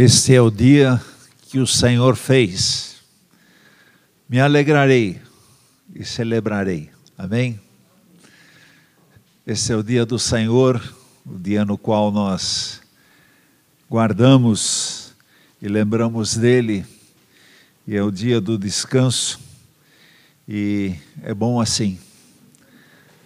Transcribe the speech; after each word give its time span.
Este 0.00 0.32
é 0.32 0.40
o 0.40 0.48
dia 0.48 1.02
que 1.50 1.58
o 1.58 1.66
Senhor 1.66 2.14
fez. 2.14 2.98
Me 4.28 4.38
alegrarei 4.38 5.20
e 5.92 6.04
celebrarei. 6.04 6.88
Amém? 7.18 7.60
Este 9.44 9.72
é 9.72 9.76
o 9.76 9.82
dia 9.82 10.06
do 10.06 10.16
Senhor, 10.16 10.80
o 11.26 11.36
dia 11.36 11.64
no 11.64 11.76
qual 11.76 12.12
nós 12.12 12.80
guardamos 13.90 15.16
e 15.60 15.66
lembramos 15.66 16.36
dele, 16.36 16.86
e 17.84 17.96
é 17.96 18.02
o 18.04 18.12
dia 18.12 18.40
do 18.40 18.56
descanso, 18.56 19.40
e 20.46 20.94
é 21.24 21.34
bom 21.34 21.60
assim, 21.60 21.98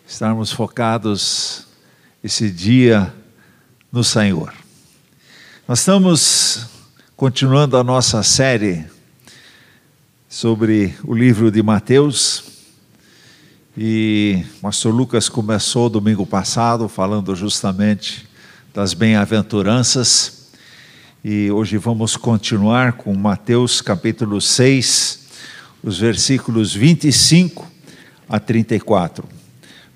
estarmos 0.09 0.51
focados 0.51 1.67
esse 2.25 2.51
dia 2.51 3.15
no 3.93 4.03
Senhor. 4.03 4.62
Nós 5.69 5.79
estamos 5.79 6.67
continuando 7.17 7.77
a 7.77 7.85
nossa 7.85 8.21
série 8.25 8.85
sobre 10.29 10.93
o 11.05 11.15
livro 11.15 11.53
de 11.53 11.63
Mateus. 11.63 12.43
E 13.79 14.45
o 14.59 14.61
pastor 14.63 14.93
Lucas 14.93 15.29
começou 15.29 15.89
domingo 15.89 16.27
passado 16.27 16.89
falando 16.89 17.37
justamente 17.37 18.29
das 18.75 18.93
bem-aventuranças. 18.93 20.49
E 21.25 21.49
hoje 21.53 21.77
vamos 21.77 22.17
continuar 22.17 22.95
com 22.95 23.15
Mateus 23.15 23.81
capítulo 23.81 24.41
6, 24.41 25.29
os 25.81 25.97
versículos 25.97 26.75
25 26.75 27.71
a 28.29 28.41
34. 28.41 29.29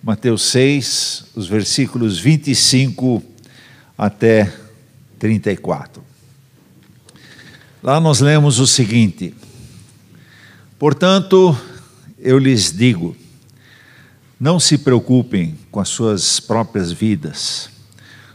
Mateus 0.00 0.42
6, 0.42 1.24
os 1.34 1.48
versículos 1.48 2.20
25 2.20 3.20
até 3.98 4.44
34. 4.44 4.65
Lá 7.82 8.00
nós 8.00 8.20
lemos 8.20 8.58
o 8.58 8.66
seguinte: 8.66 9.34
Portanto, 10.78 11.56
eu 12.18 12.38
lhes 12.38 12.70
digo, 12.70 13.16
não 14.38 14.60
se 14.60 14.76
preocupem 14.76 15.58
com 15.70 15.80
as 15.80 15.88
suas 15.88 16.40
próprias 16.40 16.92
vidas, 16.92 17.70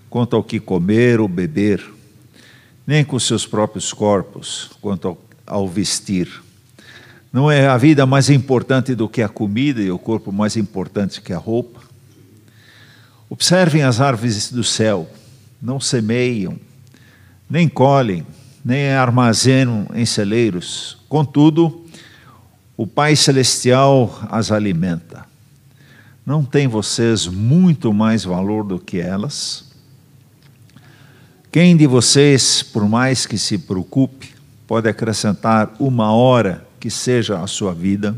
quanto 0.10 0.36
ao 0.36 0.44
que 0.44 0.60
comer 0.60 1.20
ou 1.20 1.28
beber, 1.28 1.84
nem 2.88 3.04
com 3.04 3.20
seus 3.20 3.46
próprios 3.46 3.94
corpos, 3.94 4.72
quanto 4.82 5.08
ao, 5.08 5.22
ao 5.46 5.68
vestir. 5.68 6.42
Não 7.32 7.50
é 7.50 7.68
a 7.68 7.78
vida 7.78 8.06
mais 8.06 8.30
importante 8.30 8.96
do 8.96 9.08
que 9.08 9.22
a 9.22 9.30
comida 9.30 9.82
e 9.82 9.92
o 9.92 10.00
corpo 10.00 10.32
mais 10.32 10.58
importante 10.58 11.22
que 11.22 11.32
a 11.32 11.38
roupa? 11.38 11.80
Observem 13.30 13.84
as 13.84 14.02
árvores 14.02 14.52
do 14.52 14.64
céu, 14.64 15.10
não 15.62 15.80
semeiam, 15.80 16.60
nem 17.52 17.68
colhem, 17.68 18.26
nem 18.64 18.94
armazenam 18.94 19.86
em 19.94 20.06
celeiros. 20.06 20.98
Contudo, 21.10 21.86
o 22.78 22.88
Pai 22.88 23.14
Celestial 23.14 24.22
as 24.30 24.54
alimenta. 24.54 25.26
Não 26.26 26.46
tem 26.46 26.66
vocês 26.66 27.28
muito 27.28 27.92
mais 27.92 28.24
valor 28.24 28.64
do 28.64 28.80
que 28.80 29.02
elas? 29.02 29.66
Quem 31.52 31.76
de 31.76 31.86
vocês, 31.86 32.64
por 32.64 32.88
mais 32.88 33.26
que 33.26 33.38
se 33.38 33.58
preocupe, 33.58 34.34
pode 34.66 34.88
acrescentar 34.88 35.76
uma 35.78 36.14
hora 36.14 36.66
que 36.80 36.90
seja 36.90 37.42
a 37.42 37.48
sua 37.48 37.74
vida? 37.74 38.16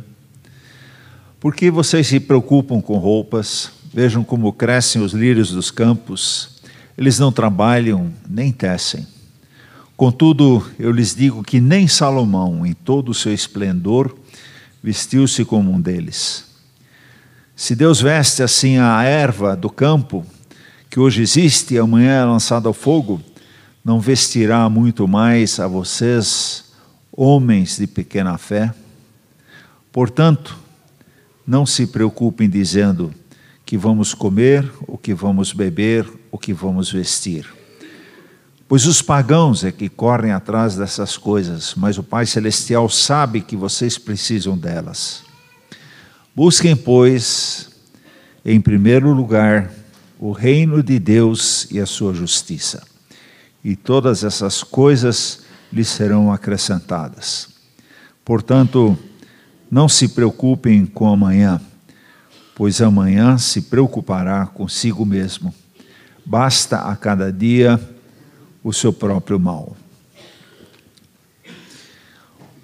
Por 1.39 1.55
que 1.55 1.71
vocês 1.71 2.05
se 2.05 2.19
preocupam 2.19 2.79
com 2.79 2.99
roupas? 2.99 3.71
Vejam 3.91 4.23
como 4.23 4.53
crescem 4.53 5.01
os 5.01 5.11
lírios 5.11 5.49
dos 5.49 5.71
campos. 5.71 6.61
Eles 6.95 7.17
não 7.17 7.31
trabalham 7.31 8.13
nem 8.29 8.51
tecem. 8.51 9.11
Contudo, 9.95 10.65
eu 10.79 10.91
lhes 10.91 11.15
digo 11.15 11.43
que 11.43 11.61
nem 11.61 11.87
Salomão, 11.87 12.65
em 12.65 12.73
todo 12.73 13.09
o 13.09 13.13
seu 13.13 13.31
esplendor, 13.31 14.15
vestiu-se 14.81 15.45
como 15.45 15.71
um 15.71 15.79
deles. 15.79 16.45
Se 17.55 17.75
Deus 17.75 18.01
veste 18.01 18.41
assim 18.41 18.77
a 18.77 19.03
erva 19.03 19.55
do 19.55 19.69
campo, 19.69 20.25
que 20.89 20.99
hoje 20.99 21.21
existe 21.21 21.75
e 21.75 21.77
amanhã 21.77 22.11
é 22.11 22.25
lançada 22.25 22.67
ao 22.67 22.73
fogo, 22.73 23.21
não 23.85 23.99
vestirá 23.99 24.67
muito 24.67 25.07
mais 25.07 25.59
a 25.59 25.67
vocês, 25.67 26.65
homens 27.11 27.77
de 27.77 27.85
pequena 27.85 28.35
fé? 28.39 28.73
Portanto, 29.91 30.57
não 31.45 31.67
se 31.67 31.85
preocupem 31.85 32.49
dizendo 32.49 33.13
que 33.63 33.77
vamos 33.77 34.15
comer, 34.15 34.67
o 34.87 34.97
que 34.97 35.13
vamos 35.13 35.53
beber, 35.53 36.11
o 36.31 36.37
que 36.37 36.51
vamos 36.51 36.91
vestir 36.91 37.47
Pois 38.73 38.87
os 38.87 39.03
pagãos 39.03 39.63
é 39.63 39.71
que 39.71 39.87
correm 39.87 40.31
atrás 40.31 40.75
dessas 40.75 41.15
coisas, 41.15 41.75
mas 41.77 41.99
o 41.99 42.03
Pai 42.03 42.25
Celestial 42.25 42.89
sabe 42.89 43.39
que 43.39 43.55
vocês 43.55 43.99
precisam 43.99 44.57
delas. 44.57 45.21
Busquem, 46.35 46.75
pois, 46.75 47.69
em 48.43 48.59
primeiro 48.59 49.13
lugar, 49.13 49.69
o 50.19 50.31
reino 50.31 50.81
de 50.81 50.97
Deus 50.97 51.67
e 51.69 51.79
a 51.79 51.85
sua 51.85 52.15
justiça, 52.15 52.81
e 53.63 53.75
todas 53.75 54.23
essas 54.23 54.63
coisas 54.63 55.41
lhes 55.71 55.89
serão 55.89 56.33
acrescentadas. 56.33 57.49
Portanto, 58.25 58.97
não 59.69 59.87
se 59.87 60.07
preocupem 60.07 60.83
com 60.83 61.07
amanhã, 61.07 61.61
pois 62.55 62.81
amanhã 62.81 63.37
se 63.37 63.61
preocupará 63.61 64.47
consigo 64.47 65.05
mesmo. 65.05 65.53
Basta 66.25 66.79
a 66.79 66.95
cada 66.95 67.31
dia 67.31 67.79
o 68.63 68.71
seu 68.71 68.93
próprio 68.93 69.39
mal. 69.39 69.75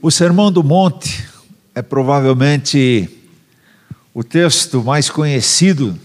O 0.01 0.09
Sermão 0.09 0.51
do 0.51 0.63
Monte 0.63 1.27
é 1.75 1.81
provavelmente 1.81 3.09
o 4.13 4.23
texto 4.23 4.81
mais 4.81 5.09
conhecido 5.09 5.99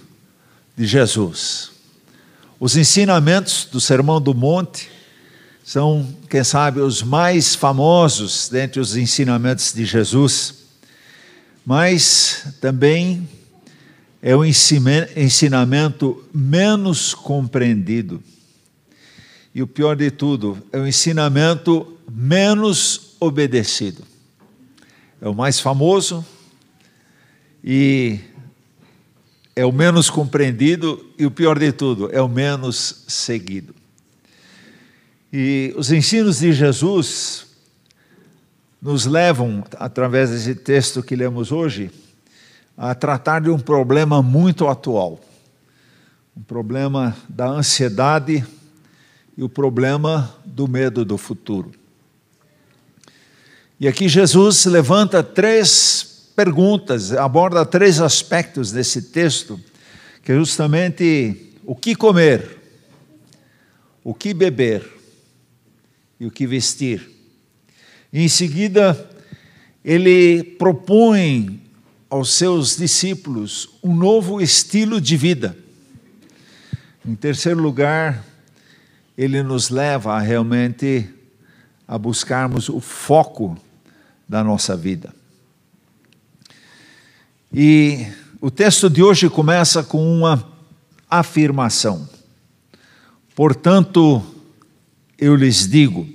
de 0.76 0.84
Jesus. 0.84 1.70
Os 2.58 2.76
ensinamentos 2.76 3.68
do 3.70 3.80
Sermão 3.80 4.20
do 4.20 4.34
Monte 4.34 4.90
são, 5.64 6.06
quem 6.28 6.42
sabe, 6.42 6.80
os 6.80 7.02
mais 7.02 7.54
famosos 7.54 8.48
dentre 8.48 8.80
os 8.80 8.96
ensinamentos 8.96 9.72
de 9.72 9.84
Jesus, 9.84 10.54
mas 11.64 12.46
também 12.60 13.28
é 14.20 14.34
o 14.34 14.44
ensinamento 14.44 16.24
menos 16.34 17.14
compreendido. 17.14 18.22
E 19.54 19.62
o 19.62 19.66
pior 19.66 19.94
de 19.94 20.10
tudo, 20.10 20.58
é 20.72 20.78
o 20.78 20.86
ensinamento 20.86 21.96
menos 22.10 23.14
obedecido. 23.20 24.02
É 25.20 25.28
o 25.28 25.34
mais 25.34 25.60
famoso 25.60 26.26
e 27.62 28.18
é 29.54 29.64
o 29.64 29.72
menos 29.72 30.10
compreendido 30.10 31.08
e 31.16 31.24
o 31.24 31.30
pior 31.30 31.58
de 31.58 31.70
tudo, 31.70 32.10
é 32.12 32.20
o 32.20 32.28
menos 32.28 33.04
seguido. 33.06 33.74
E 35.32 35.72
os 35.76 35.92
ensinos 35.92 36.40
de 36.40 36.52
Jesus 36.52 37.46
nos 38.82 39.06
levam, 39.06 39.64
através 39.76 40.30
desse 40.30 40.54
texto 40.54 41.02
que 41.02 41.16
lemos 41.16 41.52
hoje, 41.52 41.90
a 42.76 42.94
tratar 42.94 43.40
de 43.40 43.50
um 43.50 43.58
problema 43.58 44.20
muito 44.20 44.68
atual. 44.68 45.20
Um 46.36 46.42
problema 46.42 47.16
da 47.28 47.46
ansiedade 47.46 48.44
e 49.36 49.42
o 49.42 49.48
problema 49.48 50.34
do 50.44 50.68
medo 50.68 51.04
do 51.04 51.18
futuro. 51.18 51.72
E 53.78 53.88
aqui 53.88 54.08
Jesus 54.08 54.64
levanta 54.66 55.22
três 55.22 56.30
perguntas, 56.36 57.12
aborda 57.12 57.66
três 57.66 58.00
aspectos 58.00 58.70
desse 58.70 59.02
texto, 59.02 59.60
que 60.22 60.32
é 60.32 60.36
justamente 60.36 61.52
o 61.64 61.74
que 61.74 61.94
comer, 61.94 62.58
o 64.02 64.14
que 64.14 64.32
beber 64.32 64.88
e 66.18 66.26
o 66.26 66.30
que 66.30 66.46
vestir. 66.46 67.10
E 68.12 68.22
em 68.22 68.28
seguida, 68.28 69.10
ele 69.84 70.42
propõe 70.42 71.60
aos 72.08 72.32
seus 72.32 72.76
discípulos 72.76 73.70
um 73.82 73.94
novo 73.94 74.40
estilo 74.40 75.00
de 75.00 75.16
vida. 75.16 75.56
Em 77.06 77.14
terceiro 77.14 77.60
lugar, 77.60 78.24
ele 79.16 79.42
nos 79.42 79.70
leva 79.70 80.14
a 80.14 80.20
realmente 80.20 81.08
a 81.86 81.96
buscarmos 81.96 82.68
o 82.68 82.80
foco 82.80 83.56
da 84.28 84.42
nossa 84.42 84.76
vida. 84.76 85.14
E 87.52 88.06
o 88.40 88.50
texto 88.50 88.90
de 88.90 89.02
hoje 89.02 89.30
começa 89.30 89.82
com 89.82 90.04
uma 90.18 90.44
afirmação. 91.08 92.08
Portanto, 93.34 94.22
eu 95.18 95.36
lhes 95.36 95.68
digo, 95.68 96.08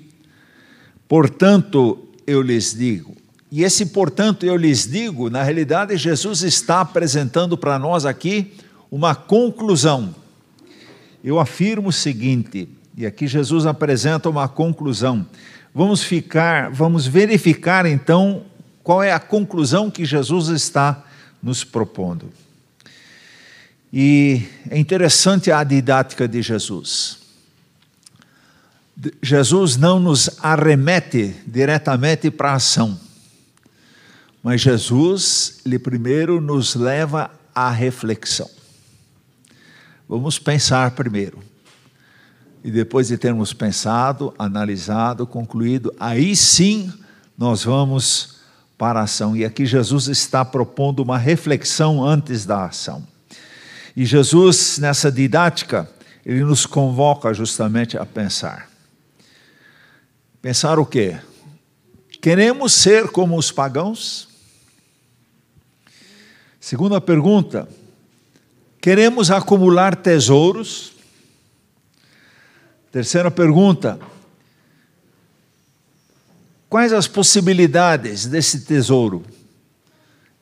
portanto, 1.07 2.07
eu 2.27 2.41
lhes 2.41 2.73
digo. 2.73 3.15
E 3.51 3.63
esse 3.63 3.87
portanto 3.87 4.45
eu 4.45 4.55
lhes 4.55 4.85
digo, 4.85 5.29
na 5.29 5.41
realidade, 5.41 5.97
Jesus 5.97 6.43
está 6.43 6.81
apresentando 6.81 7.57
para 7.57 7.79
nós 7.79 8.05
aqui 8.05 8.53
uma 8.91 9.15
conclusão. 9.15 10.13
Eu 11.23 11.39
afirmo 11.39 11.89
o 11.89 11.93
seguinte: 11.93 12.69
E 12.99 13.05
aqui 13.05 13.27
Jesus 13.27 13.65
apresenta 13.65 14.29
uma 14.29 14.49
conclusão. 14.49 15.25
Vamos 15.73 16.03
ficar, 16.03 16.69
vamos 16.69 17.07
verificar 17.07 17.85
então 17.85 18.43
qual 18.83 19.01
é 19.01 19.13
a 19.13 19.19
conclusão 19.21 19.89
que 19.89 20.03
Jesus 20.03 20.49
está 20.49 21.05
nos 21.41 21.63
propondo. 21.63 22.29
E 23.93 24.45
é 24.69 24.77
interessante 24.77 25.49
a 25.49 25.63
didática 25.63 26.27
de 26.27 26.41
Jesus. 26.41 27.19
Jesus 29.23 29.77
não 29.77 29.97
nos 29.97 30.29
arremete 30.43 31.33
diretamente 31.47 32.29
para 32.29 32.51
a 32.51 32.55
ação, 32.55 32.99
mas 34.43 34.59
Jesus, 34.59 35.61
ele 35.65 35.79
primeiro 35.79 36.41
nos 36.41 36.75
leva 36.75 37.31
à 37.55 37.71
reflexão. 37.71 38.49
Vamos 40.05 40.37
pensar 40.37 40.91
primeiro. 40.91 41.39
E 42.63 42.69
depois 42.69 43.07
de 43.07 43.17
termos 43.17 43.53
pensado, 43.53 44.33
analisado, 44.37 45.25
concluído, 45.25 45.93
aí 45.99 46.35
sim 46.35 46.91
nós 47.37 47.63
vamos 47.63 48.39
para 48.77 48.99
a 48.99 49.03
ação. 49.03 49.35
E 49.35 49.45
aqui 49.45 49.65
Jesus 49.65 50.07
está 50.07 50.43
propondo 50.43 50.99
uma 50.99 51.17
reflexão 51.17 52.03
antes 52.03 52.45
da 52.45 52.65
ação. 52.65 53.05
E 53.95 54.05
Jesus, 54.05 54.77
nessa 54.77 55.11
didática, 55.11 55.89
ele 56.25 56.43
nos 56.43 56.65
convoca 56.65 57.33
justamente 57.33 57.97
a 57.97 58.05
pensar. 58.05 58.69
Pensar 60.41 60.79
o 60.79 60.85
quê? 60.85 61.17
Queremos 62.21 62.73
ser 62.73 63.09
como 63.09 63.37
os 63.37 63.51
pagãos? 63.51 64.27
Segunda 66.59 67.01
pergunta: 67.01 67.67
queremos 68.81 69.31
acumular 69.31 69.95
tesouros? 69.95 70.98
Terceira 72.91 73.29
pergunta: 73.29 73.99
quais 76.67 76.91
as 76.91 77.07
possibilidades 77.07 78.25
desse 78.25 78.61
tesouro? 78.61 79.23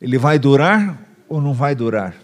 Ele 0.01 0.17
vai 0.17 0.39
durar 0.39 1.01
ou 1.27 1.41
não 1.41 1.53
vai 1.53 1.75
durar? 1.75 2.15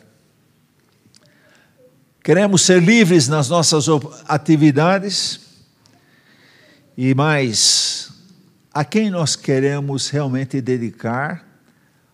Queremos 2.23 2.61
ser 2.61 2.81
livres 2.81 3.27
nas 3.27 3.49
nossas 3.49 3.85
atividades? 4.27 5.41
E 6.95 7.13
mais, 7.13 8.13
a 8.73 8.85
quem 8.85 9.09
nós 9.09 9.35
queremos 9.35 10.09
realmente 10.09 10.61
dedicar 10.61 11.45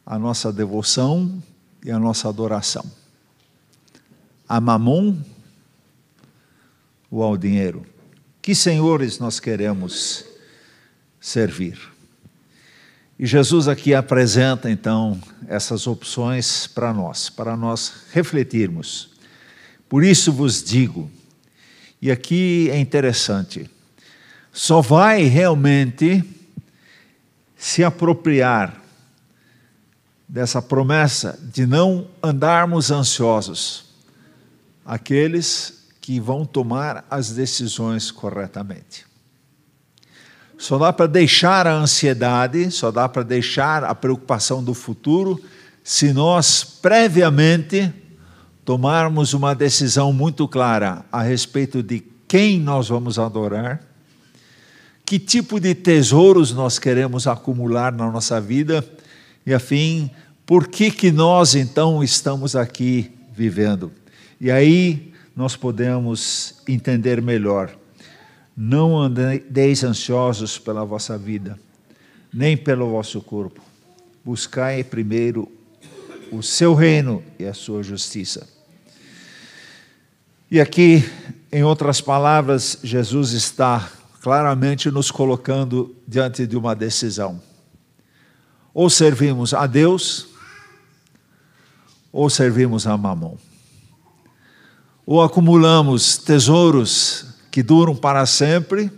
a 0.04 0.18
nossa 0.18 0.52
devoção 0.52 1.44
e 1.86 1.92
a 1.92 2.00
nossa 2.00 2.28
adoração? 2.28 2.84
A 4.48 4.60
Mamon 4.60 5.18
ou 7.12 7.22
ao 7.22 7.38
dinheiro? 7.38 7.86
Que 8.50 8.56
senhores 8.56 9.20
nós 9.20 9.40
queremos 9.40 10.26
servir? 11.22 11.78
E 13.20 13.24
Jesus 13.24 13.68
aqui 13.68 13.94
apresenta 13.94 14.72
então 14.72 15.22
essas 15.48 15.86
opções 15.86 16.66
para 16.66 16.92
nós, 16.92 17.30
para 17.30 17.56
nós 17.56 18.08
refletirmos. 18.12 19.12
Por 19.88 20.04
isso 20.04 20.34
vos 20.34 20.64
digo, 20.64 21.12
e 22.02 22.10
aqui 22.10 22.72
é 22.72 22.80
interessante, 22.80 23.70
só 24.52 24.82
vai 24.82 25.26
realmente 25.26 26.24
se 27.56 27.84
apropriar 27.84 28.82
dessa 30.28 30.60
promessa 30.60 31.40
de 31.54 31.68
não 31.68 32.08
andarmos 32.24 32.90
ansiosos 32.90 33.86
aqueles 34.84 35.79
que 36.10 36.20
vão 36.20 36.44
tomar 36.44 37.06
as 37.08 37.30
decisões 37.30 38.10
corretamente. 38.10 39.06
Só 40.58 40.80
dá 40.80 40.92
para 40.92 41.06
deixar 41.06 41.68
a 41.68 41.76
ansiedade, 41.76 42.72
só 42.72 42.90
dá 42.90 43.08
para 43.08 43.22
deixar 43.22 43.84
a 43.84 43.94
preocupação 43.94 44.64
do 44.64 44.74
futuro 44.74 45.40
se 45.84 46.12
nós 46.12 46.64
previamente 46.64 47.94
tomarmos 48.66 49.36
uma 49.36 49.54
decisão 49.54 50.12
muito 50.12 50.48
clara 50.48 51.06
a 51.12 51.22
respeito 51.22 51.84
de 51.84 52.04
quem 52.28 52.60
nós 52.60 52.90
vamos 52.90 53.20
adorar, 53.20 53.80
que 55.06 55.20
tipo 55.20 55.60
de 55.60 55.76
tesouros 55.76 56.52
nós 56.52 56.80
queremos 56.80 57.28
acumular 57.28 57.94
na 57.94 58.10
nossa 58.10 58.42
vida 58.42 58.84
e, 59.46 59.54
afim, 59.54 60.10
por 60.44 60.70
que, 60.70 60.90
que 60.90 61.12
nós 61.12 61.54
então 61.54 62.04
estamos 62.04 62.56
aqui 62.56 63.12
vivendo. 63.32 63.92
E 64.42 64.50
aí 64.50 65.09
nós 65.40 65.56
podemos 65.56 66.56
entender 66.68 67.22
melhor. 67.22 67.74
Não 68.58 68.98
andeis 68.98 69.86
ansiosos 69.86 70.60
pela 70.60 70.84
vossa 70.84 71.18
vida, 71.18 71.58
nem 72.34 72.58
pelo 72.58 72.90
vosso 72.90 73.22
corpo. 73.22 73.62
Buscai 74.22 74.84
primeiro 74.84 75.50
o 76.30 76.44
seu 76.44 76.74
reino 76.74 77.24
e 77.40 77.46
a 77.46 77.54
sua 77.54 77.82
justiça. 77.82 78.50
E 80.52 80.60
aqui, 80.60 81.10
em 81.50 81.64
outras 81.64 82.02
palavras, 82.02 82.78
Jesus 82.84 83.32
está 83.32 83.90
claramente 84.20 84.92
nos 84.92 85.10
colocando 85.10 85.96
diante 86.06 86.46
de 86.46 86.58
uma 86.58 86.76
decisão. 86.76 87.42
Ou 88.74 88.90
servimos 88.90 89.54
a 89.54 89.66
Deus, 89.66 90.28
ou 92.12 92.30
servimos 92.30 92.86
a 92.86 92.98
Mamon 92.98 93.38
ou 95.12 95.24
acumulamos 95.24 96.20
tesouros 96.20 97.26
que 97.50 97.64
duram 97.64 97.96
para 97.96 98.28
sempre, 98.28 98.92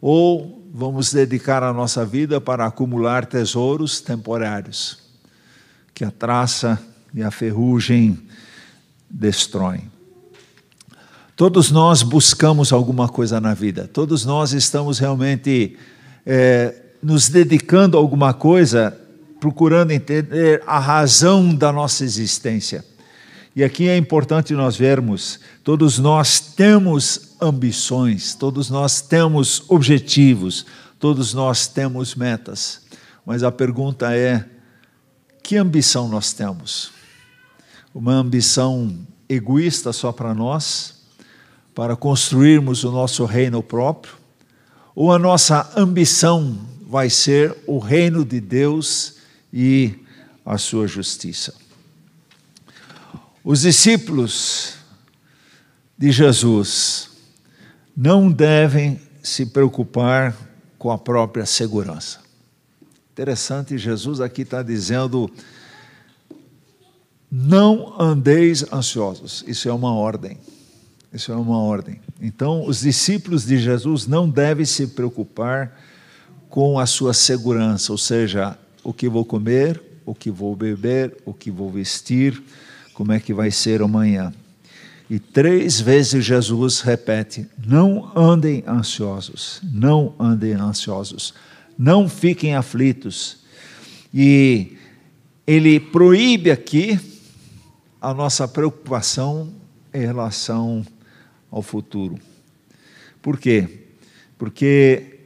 ou 0.00 0.68
vamos 0.74 1.12
dedicar 1.12 1.62
a 1.62 1.72
nossa 1.72 2.04
vida 2.04 2.40
para 2.40 2.66
acumular 2.66 3.26
tesouros 3.26 4.00
temporários, 4.00 4.98
que 5.94 6.04
a 6.04 6.10
traça 6.10 6.82
e 7.14 7.22
a 7.22 7.30
ferrugem 7.30 8.18
destroem. 9.08 9.88
Todos 11.36 11.70
nós 11.70 12.02
buscamos 12.02 12.72
alguma 12.72 13.08
coisa 13.08 13.40
na 13.40 13.54
vida, 13.54 13.86
todos 13.86 14.24
nós 14.24 14.52
estamos 14.52 14.98
realmente 14.98 15.78
é, 16.26 16.74
nos 17.00 17.28
dedicando 17.28 17.96
a 17.96 18.00
alguma 18.00 18.34
coisa, 18.34 18.98
procurando 19.38 19.92
entender 19.92 20.60
a 20.66 20.80
razão 20.80 21.54
da 21.54 21.70
nossa 21.70 22.02
existência. 22.02 22.84
E 23.56 23.64
aqui 23.64 23.88
é 23.88 23.96
importante 23.96 24.52
nós 24.52 24.76
vermos: 24.76 25.40
todos 25.64 25.98
nós 25.98 26.38
temos 26.40 27.34
ambições, 27.40 28.34
todos 28.34 28.68
nós 28.68 29.00
temos 29.00 29.64
objetivos, 29.68 30.66
todos 30.98 31.32
nós 31.32 31.66
temos 31.66 32.14
metas. 32.14 32.82
Mas 33.24 33.42
a 33.42 33.50
pergunta 33.50 34.14
é: 34.14 34.44
que 35.42 35.56
ambição 35.56 36.06
nós 36.06 36.34
temos? 36.34 36.90
Uma 37.94 38.12
ambição 38.12 38.94
egoísta 39.26 39.90
só 39.90 40.12
para 40.12 40.34
nós, 40.34 41.06
para 41.74 41.96
construirmos 41.96 42.84
o 42.84 42.92
nosso 42.92 43.24
reino 43.24 43.62
próprio? 43.62 44.16
Ou 44.94 45.10
a 45.10 45.18
nossa 45.18 45.72
ambição 45.74 46.58
vai 46.86 47.08
ser 47.08 47.56
o 47.66 47.78
reino 47.78 48.22
de 48.22 48.38
Deus 48.38 49.14
e 49.50 49.94
a 50.44 50.58
sua 50.58 50.86
justiça? 50.86 51.65
Os 53.48 53.60
discípulos 53.60 54.74
de 55.96 56.10
Jesus 56.10 57.10
não 57.96 58.28
devem 58.28 59.00
se 59.22 59.46
preocupar 59.46 60.36
com 60.76 60.90
a 60.90 60.98
própria 60.98 61.46
segurança. 61.46 62.18
Interessante, 63.12 63.78
Jesus 63.78 64.20
aqui 64.20 64.42
está 64.42 64.64
dizendo: 64.64 65.30
não 67.30 67.94
andeis 68.02 68.64
ansiosos. 68.72 69.44
Isso 69.46 69.68
é 69.68 69.72
uma 69.72 69.94
ordem. 69.94 70.38
Isso 71.12 71.30
é 71.30 71.36
uma 71.36 71.58
ordem. 71.58 72.00
Então, 72.20 72.66
os 72.66 72.80
discípulos 72.80 73.46
de 73.46 73.58
Jesus 73.58 74.08
não 74.08 74.28
devem 74.28 74.66
se 74.66 74.88
preocupar 74.88 75.80
com 76.50 76.80
a 76.80 76.86
sua 76.86 77.14
segurança, 77.14 77.92
ou 77.92 77.98
seja, 77.98 78.58
o 78.82 78.92
que 78.92 79.08
vou 79.08 79.24
comer, 79.24 79.80
o 80.04 80.16
que 80.16 80.32
vou 80.32 80.56
beber, 80.56 81.16
o 81.24 81.32
que 81.32 81.48
vou 81.48 81.70
vestir 81.70 82.42
como 82.96 83.12
é 83.12 83.20
que 83.20 83.34
vai 83.34 83.50
ser 83.50 83.82
amanhã. 83.82 84.32
E 85.08 85.18
três 85.18 85.78
vezes 85.78 86.24
Jesus 86.24 86.80
repete: 86.80 87.46
não 87.64 88.10
andem 88.16 88.64
ansiosos, 88.66 89.60
não 89.62 90.14
andem 90.18 90.54
ansiosos, 90.54 91.34
não 91.78 92.08
fiquem 92.08 92.56
aflitos. 92.56 93.44
E 94.14 94.78
ele 95.46 95.78
proíbe 95.78 96.50
aqui 96.50 96.98
a 98.00 98.14
nossa 98.14 98.48
preocupação 98.48 99.52
em 99.92 100.00
relação 100.00 100.84
ao 101.50 101.60
futuro. 101.60 102.18
Por 103.20 103.38
quê? 103.38 103.88
Porque 104.38 105.18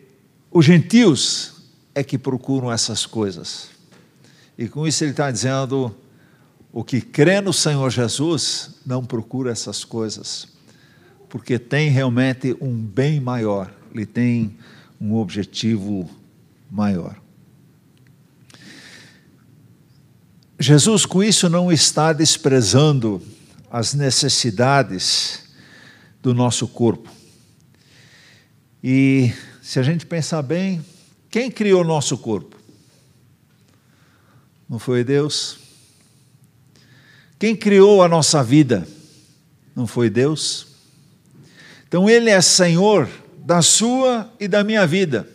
os 0.51 0.67
gentios 0.67 1.55
é 1.95 2.03
que 2.03 2.19
procuram 2.19 2.73
essas 2.73 3.07
coisas. 3.07 3.71
E 4.59 4.69
com 4.69 4.89
isso 4.89 5.05
ele 5.05 5.13
está 5.13 5.31
dizendo: 5.31 5.95
o 6.73 6.85
que 6.85 7.01
crê 7.01 7.41
no 7.41 7.53
Senhor 7.53 7.91
Jesus 7.91 8.77
não 8.87 9.05
procura 9.05 9.51
essas 9.51 9.85
coisas. 9.85 10.49
porque 11.31 11.61
tem 11.61 11.89
realmente 11.89 12.57
um 12.61 12.75
bem 12.75 13.21
maior, 13.21 13.73
ele 13.95 14.05
tem 14.05 14.59
um 15.01 15.15
objetivo 15.15 16.11
maior. 16.69 17.17
Jesus, 20.59 21.07
com 21.07 21.23
isso, 21.23 21.49
não 21.49 21.71
está 21.71 22.13
desprezando 22.13 23.23
as 23.71 23.95
necessidades 23.95 25.45
do 26.21 26.35
nosso 26.35 26.67
corpo. 26.67 27.09
E 28.83 29.33
se 29.63 29.79
a 29.79 29.83
gente 29.85 30.05
pensar 30.05 30.43
bem, 30.43 30.85
quem 31.31 31.49
criou 31.49 31.83
o 31.83 31.87
nosso 31.87 32.19
corpo? 32.19 32.57
Não 34.69 34.81
foi 34.81 35.05
Deus? 35.05 35.59
Quem 37.41 37.57
criou 37.57 38.03
a 38.03 38.09
nossa 38.09 38.45
vida? 38.45 38.87
Não 39.75 39.87
foi 39.87 40.11
Deus? 40.11 40.67
Então 41.89 42.09
Ele 42.09 42.29
é 42.29 42.39
Senhor 42.43 43.09
da 43.39 43.63
sua 43.63 44.31
e 44.39 44.47
da 44.47 44.63
minha 44.63 44.87
vida. 44.87 45.27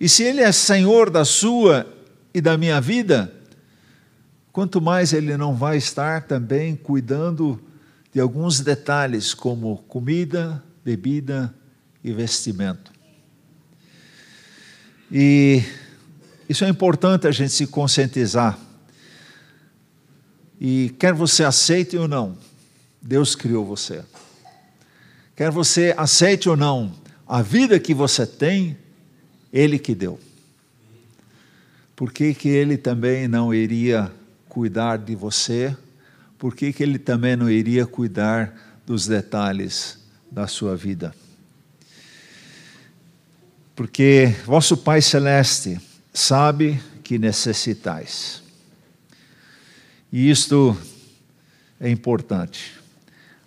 E 0.00 0.08
se 0.08 0.22
Ele 0.22 0.40
é 0.40 0.50
Senhor 0.50 1.10
da 1.10 1.22
sua 1.26 1.86
e 2.32 2.40
da 2.40 2.56
minha 2.56 2.80
vida, 2.80 3.30
quanto 4.50 4.80
mais 4.80 5.12
Ele 5.12 5.36
não 5.36 5.54
vai 5.54 5.76
estar 5.76 6.22
também 6.22 6.74
cuidando 6.74 7.60
de 8.14 8.18
alguns 8.18 8.60
detalhes, 8.60 9.34
como 9.34 9.76
comida, 9.88 10.64
bebida 10.82 11.54
e 12.02 12.14
vestimento. 12.14 12.90
E 15.12 15.62
isso 16.48 16.64
é 16.64 16.68
importante 16.70 17.26
a 17.26 17.30
gente 17.30 17.52
se 17.52 17.66
conscientizar. 17.66 18.58
E 20.60 20.94
quer 20.98 21.14
você 21.14 21.42
aceite 21.42 21.96
ou 21.96 22.06
não, 22.06 22.36
Deus 23.00 23.34
criou 23.34 23.64
você. 23.64 24.04
Quer 25.34 25.50
você 25.50 25.94
aceite 25.96 26.50
ou 26.50 26.56
não, 26.56 26.92
a 27.26 27.40
vida 27.40 27.80
que 27.80 27.94
você 27.94 28.26
tem, 28.26 28.76
Ele 29.50 29.78
que 29.78 29.94
deu. 29.94 30.20
Por 31.96 32.12
que, 32.12 32.34
que 32.34 32.48
Ele 32.48 32.76
também 32.76 33.26
não 33.26 33.54
iria 33.54 34.12
cuidar 34.50 34.98
de 34.98 35.14
você? 35.14 35.74
Por 36.38 36.54
que, 36.54 36.72
que 36.74 36.82
Ele 36.82 36.98
também 36.98 37.36
não 37.36 37.48
iria 37.48 37.86
cuidar 37.86 38.80
dos 38.84 39.06
detalhes 39.06 39.98
da 40.30 40.46
sua 40.46 40.76
vida? 40.76 41.14
Porque 43.74 44.34
vosso 44.44 44.76
Pai 44.76 45.00
Celeste 45.00 45.80
sabe 46.12 46.78
que 47.02 47.18
necessitais. 47.18 48.42
E 50.12 50.28
isto 50.28 50.76
é 51.78 51.88
importante. 51.88 52.72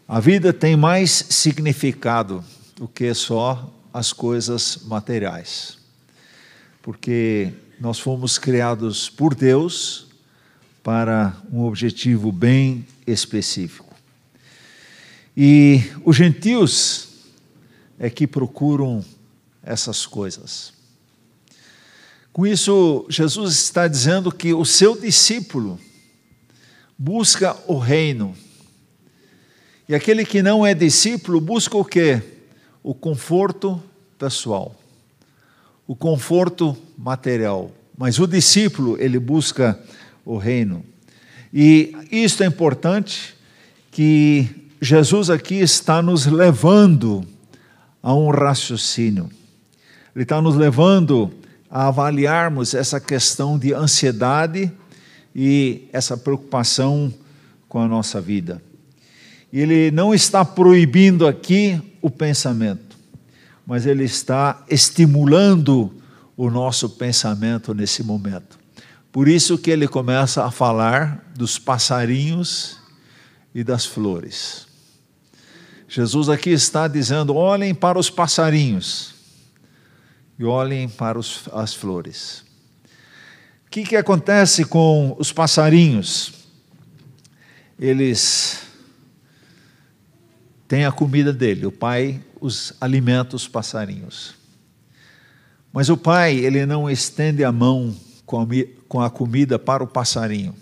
A 0.08 0.20
vida 0.20 0.54
tem 0.54 0.78
mais 0.78 1.12
significado 1.30 2.44
do 2.76 2.88
que 2.88 3.14
só 3.14 3.70
as 3.94 4.14
coisas 4.14 4.80
materiais. 4.86 5.78
Porque 6.82 7.54
nós 7.80 8.00
fomos 8.00 8.38
criados 8.38 9.10
por 9.10 9.36
Deus 9.36 10.08
para 10.82 11.36
um 11.52 11.64
objetivo 11.64 12.32
bem 12.32 12.86
específico. 13.06 13.94
E 15.36 15.82
os 16.06 16.16
gentios 16.16 17.10
é 18.00 18.10
que 18.10 18.26
procuram 18.26 19.04
essas 19.62 20.06
coisas. 20.06 20.74
Com 22.32 22.48
isso, 22.48 23.06
Jesus 23.10 23.54
está 23.54 23.88
dizendo 23.88 24.32
que 24.32 24.54
o 24.54 24.66
seu 24.66 25.00
discípulo 25.00 25.80
busca 27.04 27.58
o 27.68 27.78
reino. 27.78 28.34
E 29.90 29.94
aquele 29.94 30.24
que 30.24 30.42
não 30.42 30.66
é 30.66 30.74
discípulo 30.74 31.42
busca 31.42 31.76
o 31.76 31.84
quê? 31.84 32.22
O 32.82 32.94
conforto 32.94 33.84
pessoal, 34.18 34.74
o 35.86 35.98
conforto 35.98 36.78
material. 36.98 37.70
Mas 37.98 38.20
o 38.20 38.26
discípulo, 38.26 38.96
ele 39.02 39.20
busca 39.20 39.78
o 40.24 40.38
reino. 40.38 40.82
E 41.54 41.94
isto 42.10 42.42
é 42.42 42.46
importante 42.46 43.36
que 43.92 44.48
Jesus 44.82 45.30
aqui 45.30 45.56
está 45.56 46.02
nos 46.02 46.26
levando 46.26 47.28
a 48.02 48.16
um 48.16 48.30
raciocínio. 48.30 49.30
Ele 50.16 50.24
está 50.24 50.42
nos 50.42 50.56
levando 50.56 51.34
a 51.70 51.90
avaliarmos 51.90 52.74
essa 52.74 52.98
questão 52.98 53.60
de 53.60 53.74
ansiedade 53.74 54.72
e 55.36 55.88
essa 55.92 56.16
preocupação 56.16 57.14
com 57.68 57.80
a 57.80 57.88
nossa 57.88 58.22
vida. 58.22 58.62
Ele 59.52 59.92
não 59.92 60.14
está 60.14 60.44
proibindo 60.44 61.28
aqui 61.28 61.82
o 62.02 62.10
pensamento, 62.10 62.98
mas 63.66 63.86
ele 63.86 64.04
está 64.04 64.64
estimulando 64.70 65.94
o 66.36 66.50
nosso 66.50 66.90
pensamento 66.90 67.74
nesse 67.74 68.04
momento. 68.04 68.60
Por 69.12 69.28
isso 69.28 69.58
que 69.58 69.70
ele 69.70 69.88
começa 69.88 70.44
a 70.44 70.52
falar 70.52 71.32
dos 71.36 71.60
passarinhos 71.60 72.78
e 73.54 73.64
das 73.64 73.86
flores. 73.86 74.66
Jesus 75.88 76.30
aqui 76.30 76.50
está 76.50 76.88
dizendo: 76.88 77.36
olhem 77.36 77.76
para 77.76 78.00
os 78.00 78.10
passarinhos 78.10 79.14
e 80.40 80.44
olhem 80.44 80.90
para 80.90 81.20
os, 81.20 81.42
as 81.54 81.76
flores. 81.76 82.44
Que, 83.74 83.82
que 83.82 83.96
acontece 83.96 84.66
com 84.66 85.16
os 85.18 85.32
passarinhos? 85.32 86.32
Eles 87.80 88.68
têm 90.68 90.86
a 90.86 90.92
comida 90.92 91.34
dele, 91.34 91.66
o 91.66 91.72
pai 91.72 92.22
os 92.40 92.74
alimenta 92.80 93.36
os 93.36 93.48
passarinhos. 93.48 94.36
Mas 95.72 95.90
o 95.90 95.98
pai, 95.98 96.36
ele 96.36 96.68
não 96.68 96.88
estende 96.88 97.44
a 97.44 97.52
mão 97.52 97.98
com 98.88 99.02
a 99.02 99.10
comida 99.10 99.58
para 99.58 99.84
o 99.84 99.88
passarinho. 99.88 100.56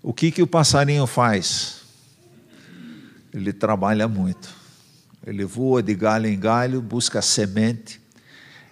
O 0.00 0.14
que, 0.14 0.30
que 0.30 0.42
o 0.42 0.46
passarinho 0.46 1.04
faz? 1.04 1.80
Ele 3.34 3.52
trabalha 3.52 4.06
muito. 4.06 4.54
Ele 5.26 5.44
voa 5.44 5.82
de 5.82 5.96
galho 5.96 6.28
em 6.28 6.38
galho, 6.38 6.80
busca 6.80 7.20
semente, 7.20 8.00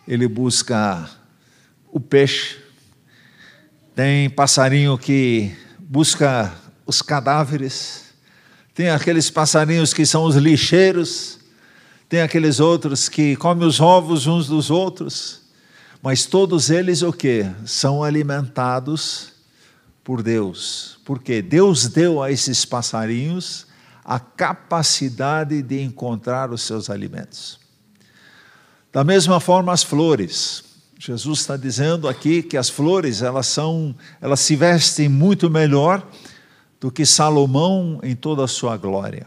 ele 0.06 0.28
busca 0.28 1.10
o 1.90 1.98
peixe. 1.98 2.62
Tem 3.94 4.28
passarinho 4.28 4.98
que 4.98 5.56
busca 5.78 6.52
os 6.84 7.00
cadáveres. 7.00 8.06
Tem 8.74 8.90
aqueles 8.90 9.30
passarinhos 9.30 9.94
que 9.94 10.04
são 10.04 10.24
os 10.24 10.34
lixeiros. 10.34 11.38
Tem 12.08 12.20
aqueles 12.20 12.58
outros 12.58 13.08
que 13.08 13.36
comem 13.36 13.64
os 13.64 13.78
ovos 13.78 14.26
uns 14.26 14.48
dos 14.48 14.68
outros. 14.68 15.42
Mas 16.02 16.26
todos 16.26 16.70
eles 16.70 17.02
o 17.02 17.12
que? 17.12 17.46
São 17.64 18.02
alimentados 18.02 19.32
por 20.02 20.24
Deus. 20.24 20.98
Porque 21.04 21.40
Deus 21.40 21.86
deu 21.86 22.20
a 22.20 22.32
esses 22.32 22.64
passarinhos 22.64 23.64
a 24.04 24.18
capacidade 24.18 25.62
de 25.62 25.80
encontrar 25.80 26.50
os 26.50 26.62
seus 26.62 26.90
alimentos. 26.90 27.60
Da 28.92 29.04
mesma 29.04 29.38
forma 29.38 29.72
as 29.72 29.84
flores. 29.84 30.73
Jesus 30.98 31.40
está 31.40 31.56
dizendo 31.56 32.08
aqui 32.08 32.42
que 32.42 32.56
as 32.56 32.68
flores 32.68 33.22
elas 33.22 33.46
são, 33.46 33.94
elas 34.20 34.40
se 34.40 34.56
vestem 34.56 35.08
muito 35.08 35.50
melhor 35.50 36.06
do 36.80 36.90
que 36.90 37.04
Salomão 37.04 37.98
em 38.02 38.14
toda 38.14 38.44
a 38.44 38.48
sua 38.48 38.76
glória. 38.76 39.26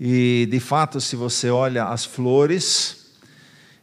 E 0.00 0.46
de 0.50 0.60
fato, 0.60 1.00
se 1.00 1.16
você 1.16 1.50
olha 1.50 1.84
as 1.86 2.04
flores 2.04 3.08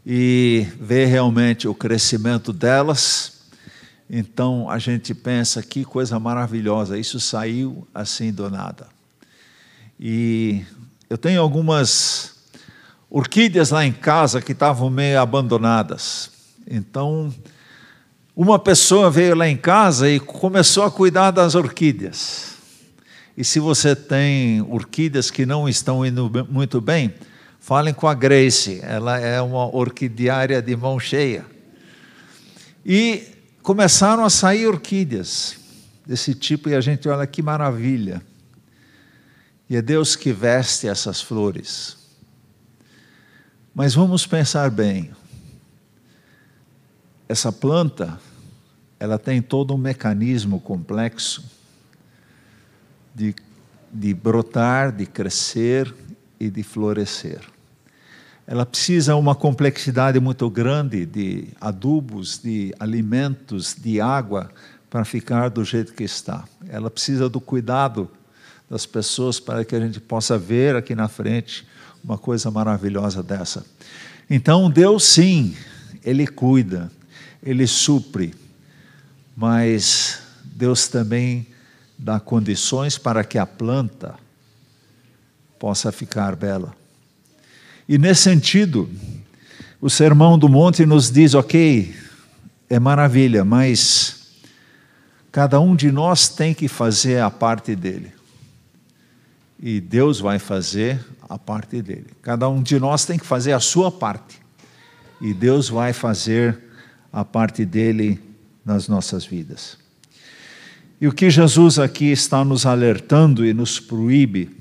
e 0.05 0.67
vê 0.79 1.05
realmente 1.05 1.67
o 1.67 1.75
crescimento 1.75 2.53
delas, 2.53 3.33
então 4.09 4.69
a 4.69 4.77
gente 4.79 5.13
pensa 5.13 5.61
que 5.61 5.83
coisa 5.83 6.19
maravilhosa, 6.19 6.97
isso 6.97 7.19
saiu 7.19 7.87
assim 7.93 8.31
do 8.31 8.49
nada. 8.49 8.87
E 9.99 10.63
eu 11.09 11.17
tenho 11.17 11.41
algumas 11.41 12.34
orquídeas 13.15 13.69
lá 13.69 13.85
em 13.85 13.93
casa 13.93 14.41
que 14.41 14.51
estavam 14.51 14.89
meio 14.89 15.21
abandonadas. 15.21 16.29
Então, 16.69 17.33
uma 18.35 18.59
pessoa 18.59 19.09
veio 19.09 19.33
lá 19.33 19.47
em 19.47 19.55
casa 19.55 20.09
e 20.09 20.19
começou 20.19 20.83
a 20.83 20.91
cuidar 20.91 21.31
das 21.31 21.55
orquídeas. 21.55 22.55
E 23.37 23.41
se 23.45 23.57
você 23.57 23.95
tem 23.95 24.61
orquídeas 24.63 25.31
que 25.31 25.45
não 25.45 25.69
estão 25.69 26.05
indo 26.05 26.29
muito 26.49 26.81
bem, 26.81 27.15
falem 27.57 27.93
com 27.93 28.05
a 28.05 28.13
Grace, 28.13 28.81
ela 28.83 29.17
é 29.17 29.41
uma 29.41 29.73
orquidiária 29.73 30.61
de 30.61 30.75
mão 30.75 30.99
cheia. 30.99 31.45
E 32.85 33.29
começaram 33.63 34.25
a 34.25 34.29
sair 34.29 34.67
orquídeas 34.67 35.55
desse 36.05 36.35
tipo, 36.35 36.67
e 36.67 36.75
a 36.75 36.81
gente 36.81 37.07
olha 37.07 37.25
que 37.25 37.41
maravilha. 37.41 38.21
E 39.69 39.77
é 39.77 39.81
Deus 39.81 40.17
que 40.17 40.33
veste 40.33 40.85
essas 40.85 41.21
flores. 41.21 42.03
Mas 43.75 43.93
vamos 43.93 44.25
pensar 44.25 44.71
bem. 44.71 45.11
Essa 47.29 47.51
planta, 47.51 48.19
ela 48.99 49.19
tem 49.19 49.41
todo 49.41 49.75
um 49.75 49.77
mecanismo 49.77 50.59
complexo 50.59 51.43
de 53.13 53.35
de 53.95 54.13
brotar, 54.13 54.91
de 54.91 55.05
crescer 55.05 55.93
e 56.37 56.49
de 56.49 56.63
florescer. 56.63 57.39
Ela 58.45 58.65
precisa 58.65 59.15
uma 59.15 59.33
complexidade 59.33 60.19
muito 60.19 60.49
grande 60.49 61.05
de 61.05 61.47
adubos, 61.61 62.37
de 62.37 62.75
alimentos, 62.77 63.73
de 63.73 64.01
água 64.01 64.51
para 64.89 65.05
ficar 65.05 65.49
do 65.49 65.63
jeito 65.63 65.93
que 65.93 66.03
está. 66.03 66.43
Ela 66.67 66.91
precisa 66.91 67.29
do 67.29 67.39
cuidado 67.39 68.11
das 68.69 68.85
pessoas 68.85 69.39
para 69.39 69.63
que 69.63 69.75
a 69.75 69.79
gente 69.79 69.99
possa 69.99 70.37
ver 70.37 70.75
aqui 70.75 70.93
na 70.93 71.07
frente 71.07 71.65
uma 72.05 72.19
coisa 72.19 72.51
maravilhosa 72.51 73.23
dessa. 73.23 73.65
Então, 74.29 74.69
Deus 74.69 75.03
sim, 75.03 75.55
Ele 76.03 76.27
cuida, 76.27 76.91
Ele 77.41 77.65
supre, 77.65 78.33
mas 79.35 80.19
Deus 80.43 80.87
também 80.87 81.47
dá 81.97 82.19
condições 82.19 82.99
para 82.99 83.23
que 83.23 83.39
a 83.39 83.45
planta 83.45 84.15
possa 85.57 85.91
ficar 85.91 86.35
bela. 86.35 86.75
E 87.89 87.97
nesse 87.97 88.21
sentido, 88.21 88.87
o 89.81 89.89
Sermão 89.89 90.37
do 90.37 90.47
Monte 90.47 90.85
nos 90.85 91.09
diz: 91.09 91.33
ok, 91.33 91.95
é 92.69 92.79
maravilha, 92.79 93.43
mas 93.43 94.27
cada 95.31 95.59
um 95.59 95.75
de 95.75 95.91
nós 95.91 96.29
tem 96.29 96.53
que 96.53 96.67
fazer 96.67 97.19
a 97.21 97.31
parte 97.31 97.75
dele. 97.75 98.14
E 99.65 99.81
Deus 99.81 100.19
vai 100.19 100.37
fazer 100.37 101.03
a 101.27 101.39
parte 101.39 101.81
dele. 101.81 102.11
Cada 102.21 102.47
um 102.47 102.61
de 102.61 102.79
nós 102.79 103.03
tem 103.03 103.17
que 103.17 103.25
fazer 103.25 103.51
a 103.51 103.59
sua 103.59 103.91
parte. 103.91 104.39
E 105.19 105.33
Deus 105.33 105.69
vai 105.69 105.91
fazer 105.91 106.55
a 107.11 107.25
parte 107.25 107.65
dele 107.65 108.21
nas 108.63 108.87
nossas 108.87 109.25
vidas. 109.25 109.75
E 111.01 111.07
o 111.07 111.11
que 111.11 111.31
Jesus 111.31 111.79
aqui 111.79 112.11
está 112.11 112.45
nos 112.45 112.67
alertando 112.67 113.43
e 113.43 113.55
nos 113.55 113.79
proíbe 113.79 114.55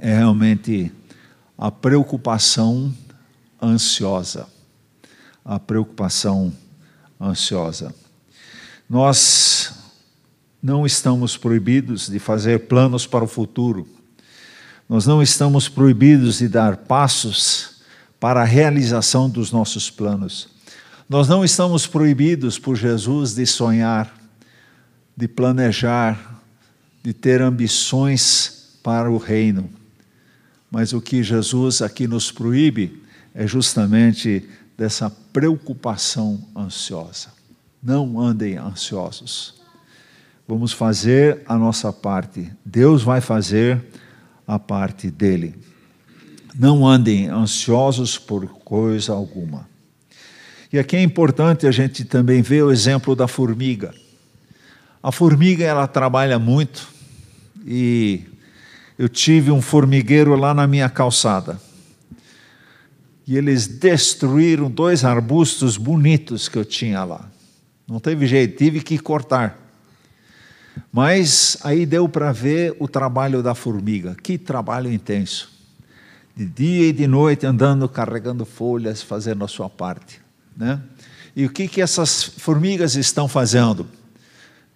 é 0.00 0.14
realmente 0.14 0.92
a 1.58 1.72
preocupação 1.72 2.94
ansiosa. 3.60 4.46
A 5.44 5.58
preocupação 5.58 6.52
ansiosa. 7.20 7.92
Nós 8.88 9.74
não 10.62 10.86
estamos 10.86 11.36
proibidos 11.36 12.08
de 12.08 12.20
fazer 12.20 12.68
planos 12.68 13.04
para 13.04 13.24
o 13.24 13.28
futuro. 13.28 14.00
Nós 14.92 15.06
não 15.06 15.22
estamos 15.22 15.70
proibidos 15.70 16.40
de 16.40 16.48
dar 16.48 16.76
passos 16.76 17.76
para 18.20 18.42
a 18.42 18.44
realização 18.44 19.26
dos 19.26 19.50
nossos 19.50 19.88
planos. 19.88 20.50
Nós 21.08 21.26
não 21.26 21.42
estamos 21.42 21.86
proibidos 21.86 22.58
por 22.58 22.76
Jesus 22.76 23.34
de 23.34 23.46
sonhar 23.46 24.14
de 25.16 25.26
planejar, 25.26 26.42
de 27.02 27.14
ter 27.14 27.40
ambições 27.40 28.76
para 28.82 29.10
o 29.10 29.16
reino. 29.16 29.70
Mas 30.70 30.92
o 30.92 31.00
que 31.00 31.22
Jesus 31.22 31.80
aqui 31.80 32.06
nos 32.06 32.30
proíbe 32.30 33.02
é 33.34 33.46
justamente 33.46 34.46
dessa 34.76 35.08
preocupação 35.08 36.38
ansiosa. 36.54 37.28
Não 37.82 38.20
andem 38.20 38.58
ansiosos. 38.58 39.54
Vamos 40.46 40.70
fazer 40.70 41.40
a 41.46 41.56
nossa 41.56 41.90
parte. 41.90 42.52
Deus 42.62 43.02
vai 43.02 43.22
fazer 43.22 43.82
a 44.46 44.58
parte 44.58 45.10
dele. 45.10 45.54
Não 46.54 46.86
andem 46.86 47.28
ansiosos 47.28 48.18
por 48.18 48.46
coisa 48.46 49.12
alguma. 49.12 49.68
E 50.72 50.78
aqui 50.78 50.96
é 50.96 51.02
importante 51.02 51.66
a 51.66 51.70
gente 51.70 52.04
também 52.04 52.42
ver 52.42 52.62
o 52.62 52.72
exemplo 52.72 53.14
da 53.14 53.28
formiga. 53.28 53.94
A 55.02 55.12
formiga 55.12 55.64
ela 55.64 55.86
trabalha 55.86 56.38
muito 56.38 56.88
e 57.66 58.22
eu 58.98 59.08
tive 59.08 59.50
um 59.50 59.60
formigueiro 59.60 60.34
lá 60.34 60.54
na 60.54 60.66
minha 60.66 60.88
calçada. 60.88 61.60
E 63.26 63.36
eles 63.36 63.66
destruíram 63.66 64.70
dois 64.70 65.04
arbustos 65.04 65.76
bonitos 65.76 66.48
que 66.48 66.58
eu 66.58 66.64
tinha 66.64 67.04
lá. 67.04 67.30
Não 67.86 68.00
teve 68.00 68.26
jeito, 68.26 68.56
tive 68.56 68.80
que 68.80 68.98
cortar. 68.98 69.61
Mas 70.92 71.58
aí 71.64 71.84
deu 71.86 72.08
para 72.08 72.32
ver 72.32 72.76
o 72.78 72.88
trabalho 72.88 73.42
da 73.42 73.54
formiga. 73.54 74.14
Que 74.14 74.38
trabalho 74.38 74.92
intenso. 74.92 75.50
De 76.34 76.46
dia 76.46 76.88
e 76.88 76.92
de 76.92 77.06
noite 77.06 77.46
andando, 77.46 77.88
carregando 77.88 78.44
folhas, 78.44 79.02
fazendo 79.02 79.44
a 79.44 79.48
sua 79.48 79.68
parte. 79.68 80.20
Né? 80.56 80.80
E 81.36 81.44
o 81.44 81.50
que, 81.50 81.68
que 81.68 81.80
essas 81.80 82.22
formigas 82.22 82.94
estão 82.94 83.28
fazendo? 83.28 83.86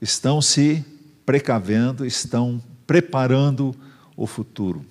estão 0.00 0.40
se 0.42 0.84
precavendo, 1.24 2.04
estão 2.04 2.62
preparando 2.86 3.74
o 4.16 4.26
futuro, 4.26 4.84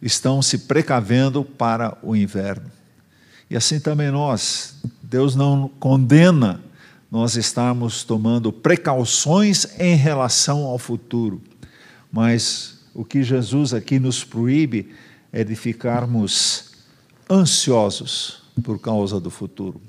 estão 0.00 0.42
se 0.42 0.58
precavendo 0.58 1.44
para 1.44 1.96
o 2.02 2.16
inverno. 2.16 2.70
E 3.50 3.56
assim 3.56 3.80
também 3.80 4.10
nós, 4.10 4.76
Deus 5.02 5.34
não 5.34 5.68
condena 5.80 6.60
nós 7.10 7.36
estarmos 7.36 8.04
tomando 8.04 8.52
precauções 8.52 9.66
em 9.78 9.96
relação 9.96 10.64
ao 10.64 10.78
futuro, 10.78 11.40
mas 12.12 12.80
o 12.94 13.04
que 13.04 13.22
Jesus 13.22 13.72
aqui 13.72 13.98
nos 13.98 14.24
proíbe 14.24 14.94
é 15.32 15.42
de 15.42 15.54
ficarmos 15.54 16.72
ansiosos 17.30 18.42
por 18.62 18.78
causa 18.78 19.20
do 19.20 19.30
futuro. 19.30 19.80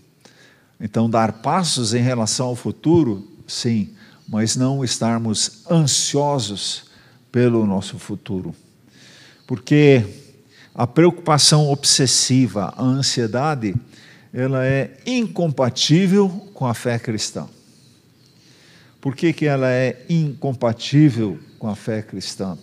Então, 0.79 1.10
dar 1.10 1.41
passos 1.41 1.93
em 1.93 2.01
relação 2.01 2.47
ao 2.47 2.55
futuro, 2.55 3.27
sim, 3.47 3.89
mas 4.27 4.55
não 4.55 4.84
estarmos 4.84 5.63
ansiosos 5.69 6.86
pelo 7.32 7.65
nosso 7.65 7.97
futuro. 7.99 8.55
Porque 9.45 10.05
a 10.73 10.88
preocupação 10.88 11.69
obsessiva, 11.69 12.73
a 12.77 12.84
ansiedade, 12.84 13.75
ela 14.34 14.65
é 14.65 14.98
incompatível 15.06 16.30
com 16.54 16.65
a 16.65 16.74
fé 16.74 17.00
cristã. 17.00 17.48
Por 19.02 19.15
que, 19.15 19.32
que 19.32 19.46
ela 19.46 19.70
é 19.70 20.06
incompatível 20.10 21.39
com 21.58 21.68
a 21.68 21.76
fé 21.76 22.02
cristã? 22.02 22.58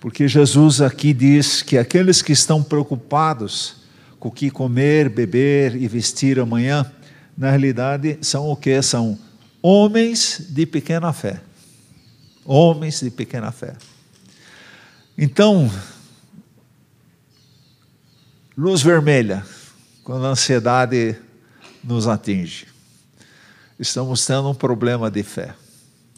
Porque 0.00 0.28
Jesus 0.28 0.80
aqui 0.80 1.12
diz 1.12 1.62
que 1.62 1.76
aqueles 1.76 2.22
que 2.22 2.32
estão 2.32 2.62
preocupados 2.62 3.76
com 4.20 4.28
o 4.28 4.32
que 4.32 4.50
comer, 4.50 5.08
beber 5.08 5.74
e 5.74 5.88
vestir 5.88 6.38
amanhã, 6.38 6.90
na 7.36 7.50
realidade 7.50 8.18
são 8.22 8.48
o 8.50 8.56
que? 8.56 8.80
São 8.82 9.18
homens 9.60 10.46
de 10.48 10.64
pequena 10.64 11.12
fé. 11.12 11.40
Homens 12.44 13.00
de 13.00 13.10
pequena 13.10 13.50
fé. 13.50 13.74
Então, 15.18 15.70
luz 18.56 18.82
vermelha, 18.82 19.44
quando 20.06 20.24
a 20.24 20.30
ansiedade 20.30 21.16
nos 21.82 22.06
atinge. 22.06 22.68
Estamos 23.76 24.24
tendo 24.24 24.48
um 24.48 24.54
problema 24.54 25.10
de 25.10 25.24
fé. 25.24 25.52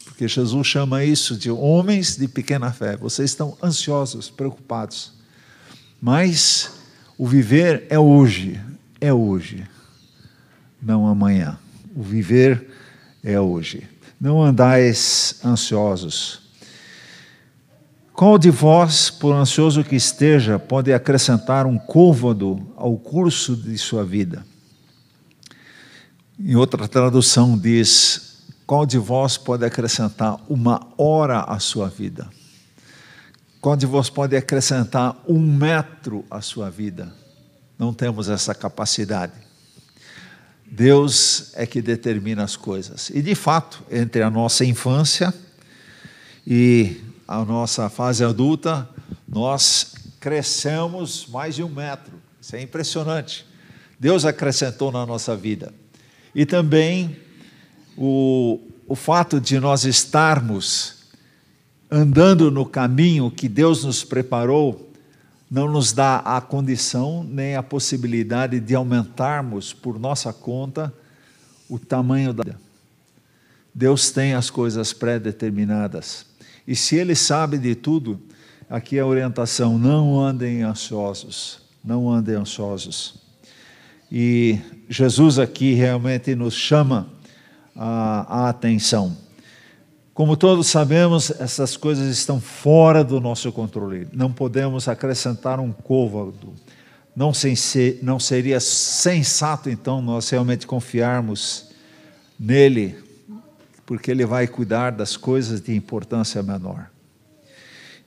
Porque 0.05 0.27
Jesus 0.27 0.67
chama 0.67 1.03
isso 1.03 1.35
de 1.35 1.49
homens 1.49 2.15
de 2.15 2.27
pequena 2.27 2.71
fé. 2.71 2.95
Vocês 2.95 3.31
estão 3.31 3.57
ansiosos, 3.63 4.29
preocupados. 4.29 5.13
Mas 5.99 6.71
o 7.17 7.25
viver 7.25 7.87
é 7.89 7.97
hoje, 7.97 8.61
é 9.01 9.11
hoje, 9.11 9.67
não 10.79 11.07
amanhã. 11.07 11.57
O 11.95 12.03
viver 12.03 12.69
é 13.23 13.39
hoje. 13.39 13.89
Não 14.21 14.39
andais 14.39 15.39
ansiosos. 15.43 16.41
Qual 18.19 18.37
de 18.37 18.51
vós, 18.51 19.09
por 19.09 19.33
ansioso 19.33 19.81
que 19.81 19.95
esteja, 19.95 20.59
pode 20.59 20.91
acrescentar 20.91 21.65
um 21.65 21.79
côvado 21.79 22.69
ao 22.75 22.97
curso 22.97 23.55
de 23.55 23.77
sua 23.77 24.03
vida? 24.03 24.45
Em 26.37 26.53
outra 26.53 26.85
tradução 26.85 27.57
diz: 27.57 28.43
qual 28.67 28.85
de 28.85 28.97
vós 28.97 29.37
pode 29.37 29.63
acrescentar 29.63 30.37
uma 30.49 30.85
hora 30.97 31.43
à 31.43 31.59
sua 31.59 31.87
vida? 31.87 32.29
Qual 33.61 33.77
de 33.77 33.85
vós 33.85 34.09
pode 34.09 34.35
acrescentar 34.35 35.15
um 35.25 35.39
metro 35.39 36.25
à 36.29 36.41
sua 36.41 36.69
vida? 36.69 37.15
Não 37.77 37.93
temos 37.93 38.27
essa 38.27 38.53
capacidade. 38.53 39.31
Deus 40.69 41.53
é 41.55 41.65
que 41.65 41.81
determina 41.81 42.43
as 42.43 42.57
coisas. 42.57 43.09
E 43.11 43.21
de 43.21 43.33
fato, 43.33 43.81
entre 43.89 44.21
a 44.21 44.29
nossa 44.29 44.65
infância 44.65 45.33
e 46.45 47.07
a 47.29 47.45
nossa 47.45 47.89
fase 47.89 48.23
adulta, 48.23 48.89
nós 49.27 49.93
crescemos 50.19 51.27
mais 51.27 51.53
de 51.53 51.61
um 51.61 51.69
metro. 51.69 52.19
Isso 52.41 52.55
é 52.55 52.61
impressionante. 52.63 53.45
Deus 53.99 54.25
acrescentou 54.25 54.91
na 54.91 55.05
nossa 55.05 55.35
vida. 55.35 55.71
E 56.33 56.43
também 56.43 57.15
o, 57.95 58.59
o 58.87 58.95
fato 58.95 59.39
de 59.39 59.59
nós 59.59 59.85
estarmos 59.85 61.03
andando 61.91 62.49
no 62.49 62.65
caminho 62.65 63.29
que 63.29 63.47
Deus 63.47 63.83
nos 63.83 64.03
preparou 64.03 64.91
não 65.51 65.71
nos 65.71 65.93
dá 65.93 66.17
a 66.17 66.41
condição 66.41 67.23
nem 67.23 67.55
a 67.55 67.61
possibilidade 67.61 68.59
de 68.59 68.73
aumentarmos 68.73 69.71
por 69.71 69.99
nossa 69.99 70.33
conta 70.33 70.91
o 71.69 71.77
tamanho 71.77 72.33
da. 72.33 72.43
Deus 73.73 74.09
tem 74.09 74.33
as 74.33 74.49
coisas 74.49 74.93
pré-determinadas. 74.93 76.28
E 76.67 76.75
se 76.75 76.95
Ele 76.95 77.15
sabe 77.15 77.57
de 77.57 77.75
tudo, 77.75 78.19
aqui 78.69 78.99
a 78.99 79.05
orientação: 79.05 79.77
não 79.77 80.19
andem 80.19 80.61
ansiosos, 80.61 81.61
não 81.83 82.09
andem 82.09 82.35
ansiosos. 82.35 83.15
E 84.11 84.59
Jesus 84.89 85.37
aqui 85.37 85.73
realmente 85.73 86.35
nos 86.35 86.53
chama 86.53 87.07
a, 87.75 88.45
a 88.45 88.49
atenção. 88.49 89.15
Como 90.13 90.35
todos 90.35 90.67
sabemos, 90.67 91.31
essas 91.39 91.77
coisas 91.77 92.07
estão 92.09 92.41
fora 92.41 93.05
do 93.05 93.21
nosso 93.21 93.51
controle. 93.53 94.05
Não 94.11 94.31
podemos 94.31 94.89
acrescentar 94.89 95.61
um 95.61 95.71
côvado. 95.71 96.53
Não, 97.15 97.31
não 98.01 98.19
seria 98.19 98.59
sensato, 98.59 99.69
então, 99.69 100.01
nós 100.01 100.29
realmente 100.29 100.67
confiarmos 100.67 101.69
nele, 102.37 102.97
porque 103.89 104.11
ele 104.11 104.23
vai 104.23 104.47
cuidar 104.47 104.91
das 104.91 105.17
coisas 105.17 105.61
de 105.61 105.75
importância 105.75 106.43
menor. 106.43 106.91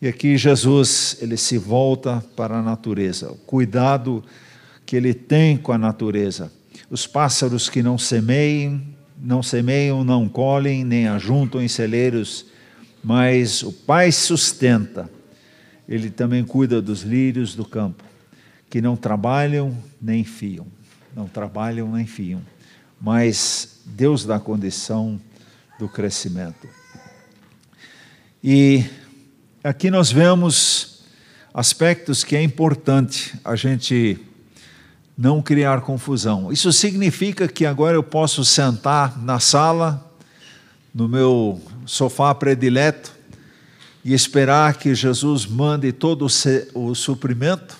E 0.00 0.06
aqui 0.06 0.36
Jesus, 0.36 1.16
ele 1.20 1.36
se 1.36 1.58
volta 1.58 2.24
para 2.36 2.58
a 2.58 2.62
natureza, 2.62 3.32
o 3.32 3.34
cuidado 3.34 4.22
que 4.86 4.94
ele 4.94 5.12
tem 5.12 5.56
com 5.56 5.72
a 5.72 5.78
natureza. 5.78 6.52
Os 6.88 7.04
pássaros 7.08 7.68
que 7.68 7.82
não 7.82 7.98
semeiam, 7.98 8.80
não 9.20 9.42
semeiam, 9.42 10.04
não 10.04 10.28
colhem, 10.28 10.84
nem 10.84 11.08
ajuntam 11.08 11.60
em 11.60 11.66
celeiros, 11.66 12.46
mas 13.02 13.64
o 13.64 13.72
Pai 13.72 14.12
sustenta. 14.12 15.10
Ele 15.88 16.10
também 16.10 16.44
cuida 16.44 16.80
dos 16.80 17.02
lírios 17.02 17.56
do 17.56 17.64
campo, 17.64 18.04
que 18.70 18.80
não 18.80 18.94
trabalham 18.94 19.76
nem 20.00 20.22
fiam, 20.22 20.68
não 21.12 21.26
trabalham 21.26 21.90
nem 21.90 22.06
fiam, 22.06 22.40
mas 23.00 23.80
Deus 23.84 24.24
dá 24.24 24.38
condição 24.38 25.20
do 25.82 25.88
crescimento. 25.88 26.68
E 28.40 28.84
aqui 29.64 29.90
nós 29.90 30.12
vemos 30.12 31.02
aspectos 31.52 32.22
que 32.22 32.36
é 32.36 32.42
importante 32.42 33.34
a 33.44 33.56
gente 33.56 34.16
não 35.18 35.42
criar 35.42 35.80
confusão. 35.80 36.52
Isso 36.52 36.72
significa 36.72 37.48
que 37.48 37.66
agora 37.66 37.96
eu 37.96 38.02
posso 38.04 38.44
sentar 38.44 39.20
na 39.20 39.40
sala, 39.40 40.08
no 40.94 41.08
meu 41.08 41.60
sofá 41.84 42.32
predileto, 42.32 43.12
e 44.04 44.14
esperar 44.14 44.76
que 44.76 44.94
Jesus 44.94 45.46
mande 45.46 45.90
todo 45.90 46.28
o 46.74 46.94
suprimento? 46.94 47.76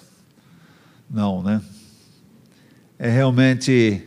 Não, 1.09 1.41
né? 1.41 1.63
É 2.99 3.09
realmente 3.09 4.03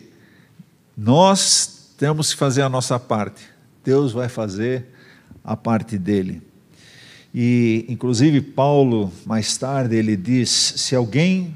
nós 0.97 1.93
temos 1.97 2.33
que 2.33 2.37
fazer 2.37 2.61
a 2.61 2.67
nossa 2.67 2.99
parte. 2.99 3.54
Deus 3.85 4.11
vai 4.11 4.27
fazer 4.27 4.87
a 5.43 5.55
parte 5.55 5.95
dele. 5.95 6.41
E, 7.33 7.85
inclusive, 7.87 8.41
Paulo, 8.41 9.13
mais 9.25 9.55
tarde, 9.57 9.95
ele 9.95 10.17
diz: 10.17 10.49
se 10.49 10.95
alguém 10.95 11.55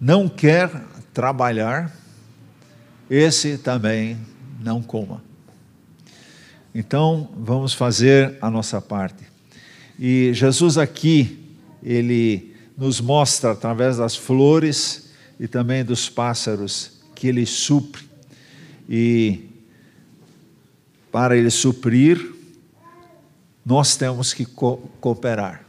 não 0.00 0.26
quer 0.26 0.70
trabalhar, 1.12 1.94
esse 3.10 3.58
também 3.58 4.16
não 4.58 4.80
coma. 4.80 5.22
Então, 6.74 7.28
vamos 7.36 7.74
fazer 7.74 8.38
a 8.40 8.48
nossa 8.50 8.80
parte. 8.80 9.24
E 9.98 10.32
Jesus 10.32 10.78
aqui, 10.78 11.44
ele 11.82 12.54
nos 12.78 13.00
mostra 13.00 13.50
através 13.50 13.98
das 13.98 14.16
flores 14.16 15.10
e 15.38 15.46
também 15.46 15.84
dos 15.84 16.08
pássaros 16.08 17.02
que 17.14 17.26
ele 17.26 17.44
supre. 17.44 18.08
E 18.88 19.49
para 21.10 21.36
ele 21.36 21.50
suprir, 21.50 22.34
nós 23.64 23.96
temos 23.96 24.32
que 24.32 24.44
co 24.44 24.76
cooperar. 25.00 25.64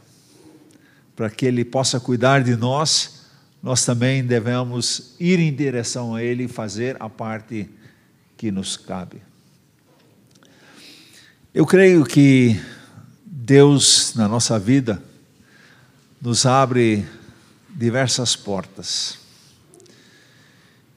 Para 1.14 1.28
que 1.30 1.46
ele 1.46 1.64
possa 1.64 2.00
cuidar 2.00 2.42
de 2.42 2.56
nós, 2.56 3.22
nós 3.62 3.84
também 3.84 4.24
devemos 4.24 5.14
ir 5.20 5.38
em 5.38 5.54
direção 5.54 6.16
a 6.16 6.22
Ele 6.22 6.44
e 6.44 6.48
fazer 6.48 6.96
a 6.98 7.08
parte 7.08 7.70
que 8.36 8.50
nos 8.50 8.76
cabe. 8.76 9.22
Eu 11.54 11.64
creio 11.64 12.04
que 12.04 12.60
Deus, 13.24 14.14
na 14.16 14.26
nossa 14.26 14.58
vida, 14.58 15.00
nos 16.20 16.44
abre 16.44 17.06
diversas 17.70 18.34
portas. 18.34 19.21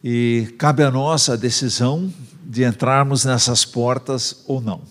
E 0.08 0.54
cabe 0.60 0.84
a 0.84 0.92
nós 0.92 1.28
a 1.30 1.36
decisão 1.36 2.14
de 2.46 2.64
entrarmos 2.64 3.26
nessas 3.26 3.66
portas 3.66 4.44
ou 4.46 4.62
não. 4.62 4.84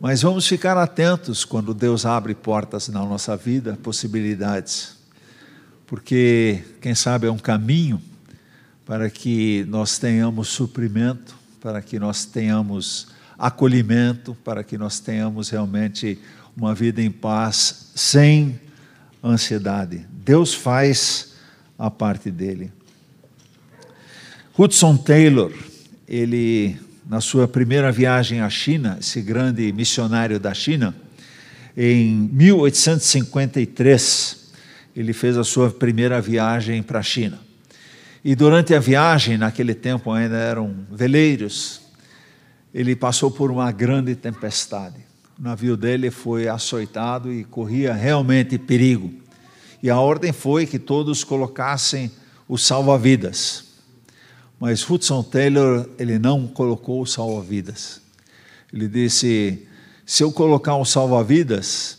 Mas 0.00 0.22
vamos 0.22 0.46
ficar 0.46 0.76
atentos 0.76 1.44
quando 1.44 1.74
Deus 1.74 2.06
abre 2.06 2.34
portas 2.34 2.86
na 2.86 3.00
nossa 3.00 3.36
vida, 3.36 3.76
possibilidades 3.82 4.96
porque, 5.86 6.64
quem 6.80 6.94
sabe, 6.94 7.28
é 7.28 7.30
um 7.30 7.38
caminho 7.38 8.02
para 8.84 9.08
que 9.08 9.64
nós 9.68 9.98
tenhamos 9.98 10.48
suprimento, 10.48 11.36
para 11.60 11.80
que 11.80 11.98
nós 11.98 12.24
tenhamos 12.24 13.08
acolhimento, 13.38 14.34
para 14.44 14.64
que 14.64 14.76
nós 14.76 14.98
tenhamos 14.98 15.48
realmente 15.48 16.18
uma 16.56 16.74
vida 16.74 17.00
em 17.00 17.10
paz, 17.10 17.92
sem 17.94 18.60
ansiedade. 19.22 20.06
Deus 20.10 20.54
faz 20.54 21.34
a 21.78 21.90
parte 21.90 22.30
dele. 22.30 22.72
Hudson 24.58 24.96
Taylor, 24.96 25.52
ele, 26.08 26.80
na 27.06 27.20
sua 27.20 27.46
primeira 27.46 27.92
viagem 27.92 28.40
à 28.40 28.48
China, 28.48 28.96
esse 28.98 29.20
grande 29.20 29.70
missionário 29.70 30.40
da 30.40 30.54
China, 30.54 30.96
em 31.76 32.30
1853, 32.32 34.46
ele 34.96 35.12
fez 35.12 35.36
a 35.36 35.44
sua 35.44 35.70
primeira 35.70 36.18
viagem 36.22 36.82
para 36.82 37.00
a 37.00 37.02
China. 37.02 37.38
E 38.24 38.34
durante 38.34 38.74
a 38.74 38.80
viagem, 38.80 39.36
naquele 39.36 39.74
tempo 39.74 40.10
ainda 40.10 40.38
eram 40.38 40.74
veleiros, 40.90 41.82
ele 42.72 42.96
passou 42.96 43.30
por 43.30 43.50
uma 43.50 43.70
grande 43.70 44.14
tempestade. 44.14 45.04
O 45.38 45.42
navio 45.42 45.76
dele 45.76 46.10
foi 46.10 46.48
açoitado 46.48 47.30
e 47.30 47.44
corria 47.44 47.92
realmente 47.92 48.56
perigo. 48.56 49.12
E 49.82 49.90
a 49.90 50.00
ordem 50.00 50.32
foi 50.32 50.64
que 50.64 50.78
todos 50.78 51.24
colocassem 51.24 52.10
o 52.48 52.56
salva-vidas. 52.56 53.65
Mas 54.58 54.88
Hudson 54.88 55.22
Taylor, 55.22 55.88
ele 55.98 56.18
não 56.18 56.46
colocou 56.46 57.02
o 57.02 57.06
salva-vidas. 57.06 58.00
Ele 58.72 58.88
disse: 58.88 59.66
se 60.04 60.22
eu 60.22 60.32
colocar 60.32 60.76
o 60.76 60.84
salva-vidas, 60.84 61.98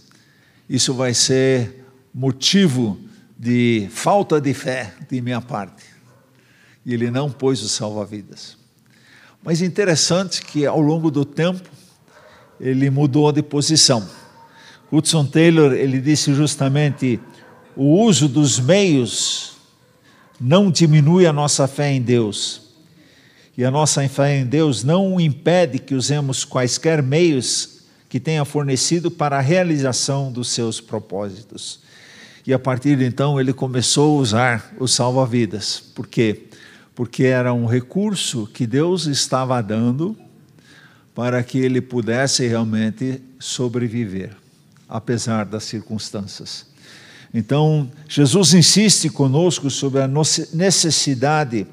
isso 0.70 0.94
vai 0.94 1.14
ser 1.14 1.86
motivo 2.14 3.00
de 3.38 3.88
falta 3.92 4.42
de 4.42 4.54
fé 4.54 4.94
de 5.10 5.22
minha 5.22 5.40
parte. 5.40 5.84
E 6.86 6.94
ele 6.94 7.12
não 7.12 7.30
pôs 7.30 7.62
o 7.62 7.70
salva-vidas. 7.70 8.58
Mas 9.44 9.62
interessante 9.62 10.42
que 10.42 10.66
ao 10.66 10.82
longo 10.82 11.12
do 11.12 11.24
tempo 11.24 11.70
ele 12.60 12.90
mudou 12.90 13.32
de 13.32 13.44
posição. 13.44 14.08
Hudson 14.92 15.26
Taylor 15.26 15.74
ele 15.74 16.02
disse 16.02 16.34
justamente 16.34 17.20
o 17.76 18.02
uso 18.02 18.28
dos 18.28 18.60
meios 18.60 19.57
não 20.40 20.70
diminui 20.70 21.26
a 21.26 21.34
nossa 21.34 21.68
fé 21.68 21.92
em 21.92 22.02
Deus. 22.02 22.62
E 23.58 23.66
a 23.66 23.72
nossa 23.72 24.08
fé 24.08 24.38
em 24.38 24.46
Deus 24.46 24.84
não 24.84 25.20
impede 25.20 25.80
que 25.80 25.96
usemos 25.96 26.46
quaisquer 26.46 27.02
meios 27.02 27.80
que 28.08 28.20
tenha 28.20 28.46
fornecido 28.46 29.10
para 29.10 29.38
a 29.38 29.42
realização 29.42 30.32
dos 30.32 30.50
seus 30.50 30.80
propósitos. 30.80 31.80
E 32.46 32.54
a 32.54 32.60
partir 32.60 32.96
de 32.96 33.04
então 33.04 33.40
ele 33.40 33.52
começou 33.52 34.18
a 34.18 34.22
usar 34.22 34.74
o 34.80 34.88
salva-vidas. 34.88 35.80
Por 35.94 36.08
quê? 36.08 36.44
Porque 36.96 37.24
era 37.24 37.54
um 37.54 37.66
recurso 37.66 38.48
que 38.54 38.66
Deus 38.66 39.06
estava 39.06 39.62
dando 39.62 40.16
para 41.14 41.42
que 41.42 41.58
ele 41.58 41.82
pudesse 41.82 42.48
realmente 42.48 43.22
sobreviver, 43.40 44.36
apesar 44.88 45.46
das 45.46 45.64
circunstâncias. 45.64 46.67
Então, 47.38 47.88
Jesus 48.10 48.56
insiste 48.56 49.12
conosco 49.12 49.70
sobre 49.70 50.02
a 50.02 50.10
necessidade 50.56 51.68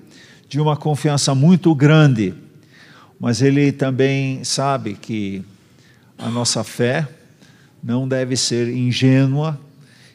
de 0.47 0.61
uma 0.61 0.77
confiança 0.77 1.35
muito 1.35 1.75
grande, 1.75 2.35
mas 3.19 3.41
ele 3.41 3.73
também 3.73 4.45
sabe 4.45 4.93
que 4.93 5.43
a 6.19 6.29
nossa 6.29 6.63
fé 6.63 7.09
não 7.83 8.07
deve 8.07 8.37
ser 8.37 8.69
ingênua 8.69 9.59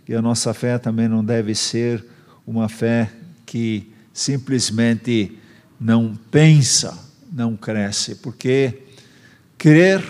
e 0.07 0.13
a 0.13 0.21
nossa 0.21 0.53
fé 0.53 0.77
também 0.77 1.07
não 1.07 1.25
deve 1.25 1.55
ser 1.55 2.05
uma 2.45 2.69
fé 2.69 3.11
que 3.43 3.91
simplesmente 4.13 5.35
não 5.79 6.15
pensa, 6.29 6.95
não 7.33 7.57
cresce, 7.57 8.13
porque 8.17 8.83
crer 9.57 10.03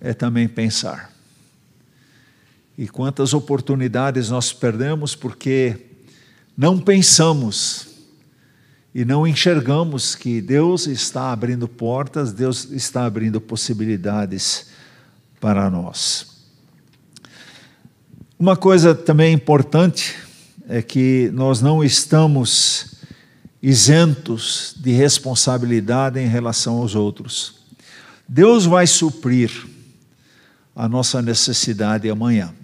é 0.00 0.12
também 0.12 0.48
pensar. 0.48 1.09
E 2.80 2.88
quantas 2.88 3.34
oportunidades 3.34 4.30
nós 4.30 4.54
perdemos 4.54 5.14
porque 5.14 5.76
não 6.56 6.78
pensamos 6.78 7.88
e 8.94 9.04
não 9.04 9.26
enxergamos 9.26 10.14
que 10.14 10.40
Deus 10.40 10.86
está 10.86 11.30
abrindo 11.30 11.68
portas, 11.68 12.32
Deus 12.32 12.70
está 12.70 13.04
abrindo 13.04 13.38
possibilidades 13.38 14.68
para 15.38 15.68
nós. 15.68 16.46
Uma 18.38 18.56
coisa 18.56 18.94
também 18.94 19.34
importante 19.34 20.16
é 20.66 20.80
que 20.80 21.30
nós 21.34 21.60
não 21.60 21.84
estamos 21.84 22.94
isentos 23.62 24.74
de 24.78 24.92
responsabilidade 24.92 26.18
em 26.18 26.26
relação 26.26 26.78
aos 26.78 26.94
outros. 26.94 27.56
Deus 28.26 28.64
vai 28.64 28.86
suprir 28.86 29.50
a 30.74 30.88
nossa 30.88 31.20
necessidade 31.20 32.08
amanhã. 32.08 32.54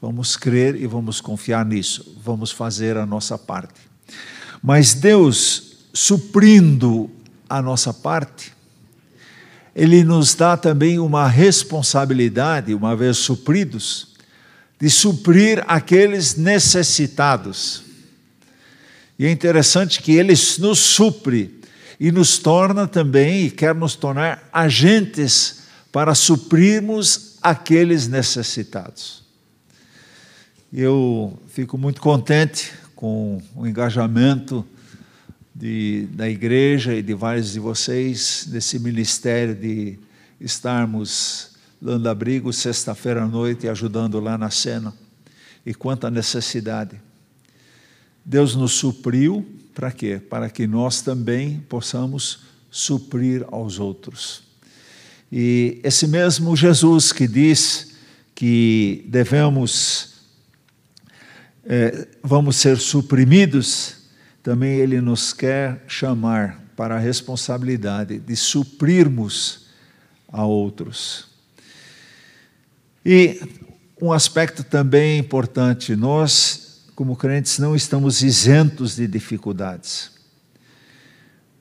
Vamos 0.00 0.36
crer 0.36 0.76
e 0.76 0.86
vamos 0.86 1.20
confiar 1.20 1.64
nisso. 1.64 2.16
Vamos 2.22 2.50
fazer 2.50 2.96
a 2.96 3.06
nossa 3.06 3.38
parte. 3.38 3.80
Mas 4.62 4.94
Deus, 4.94 5.76
suprindo 5.92 7.10
a 7.48 7.62
nossa 7.62 7.92
parte, 7.92 8.52
Ele 9.74 10.04
nos 10.04 10.34
dá 10.34 10.56
também 10.56 10.98
uma 10.98 11.28
responsabilidade, 11.28 12.74
uma 12.74 12.94
vez 12.94 13.16
supridos, 13.18 14.08
de 14.78 14.90
suprir 14.90 15.64
aqueles 15.66 16.36
necessitados. 16.36 17.82
E 19.18 19.24
é 19.24 19.30
interessante 19.30 20.02
que 20.02 20.12
Ele 20.12 20.34
nos 20.58 20.78
supre 20.78 21.60
e 21.98 22.12
nos 22.12 22.38
torna 22.38 22.86
também, 22.86 23.46
e 23.46 23.50
quer 23.50 23.74
nos 23.74 23.94
tornar 23.94 24.46
agentes 24.52 25.60
para 25.90 26.14
suprirmos 26.14 27.38
aqueles 27.40 28.06
necessitados. 28.06 29.25
Eu 30.72 31.38
fico 31.46 31.78
muito 31.78 32.00
contente 32.00 32.72
com 32.96 33.40
o 33.54 33.66
engajamento 33.66 34.66
de, 35.54 36.08
da 36.10 36.28
igreja 36.28 36.92
e 36.92 37.02
de 37.02 37.14
vários 37.14 37.52
de 37.52 37.60
vocês 37.60 38.48
nesse 38.50 38.80
ministério 38.80 39.54
de 39.54 39.96
estarmos 40.40 41.52
dando 41.80 42.08
abrigo 42.08 42.52
sexta-feira 42.52 43.22
à 43.22 43.26
noite 43.26 43.66
e 43.66 43.68
ajudando 43.68 44.18
lá 44.18 44.36
na 44.36 44.50
cena. 44.50 44.92
E 45.64 45.72
quanta 45.72 46.10
necessidade. 46.10 47.00
Deus 48.24 48.56
nos 48.56 48.72
supriu 48.72 49.46
para 49.72 49.92
quê? 49.92 50.18
Para 50.18 50.50
que 50.50 50.66
nós 50.66 51.00
também 51.00 51.60
possamos 51.68 52.40
suprir 52.72 53.44
aos 53.52 53.78
outros. 53.78 54.42
E 55.30 55.80
esse 55.84 56.08
mesmo 56.08 56.56
Jesus 56.56 57.12
que 57.12 57.28
diz 57.28 57.94
que 58.34 59.04
devemos, 59.08 60.15
é, 61.66 62.06
vamos 62.22 62.56
ser 62.56 62.78
suprimidos, 62.78 63.96
também 64.42 64.78
ele 64.78 65.00
nos 65.00 65.32
quer 65.32 65.84
chamar 65.86 66.62
para 66.76 66.96
a 66.96 66.98
responsabilidade 66.98 68.18
de 68.18 68.36
suprirmos 68.36 69.66
a 70.28 70.44
outros. 70.44 71.26
E 73.04 73.40
um 74.00 74.12
aspecto 74.12 74.62
também 74.62 75.18
importante, 75.18 75.96
nós 75.96 76.66
como 76.96 77.14
crentes, 77.14 77.58
não 77.58 77.76
estamos 77.76 78.22
isentos 78.22 78.96
de 78.96 79.06
dificuldades. 79.06 80.10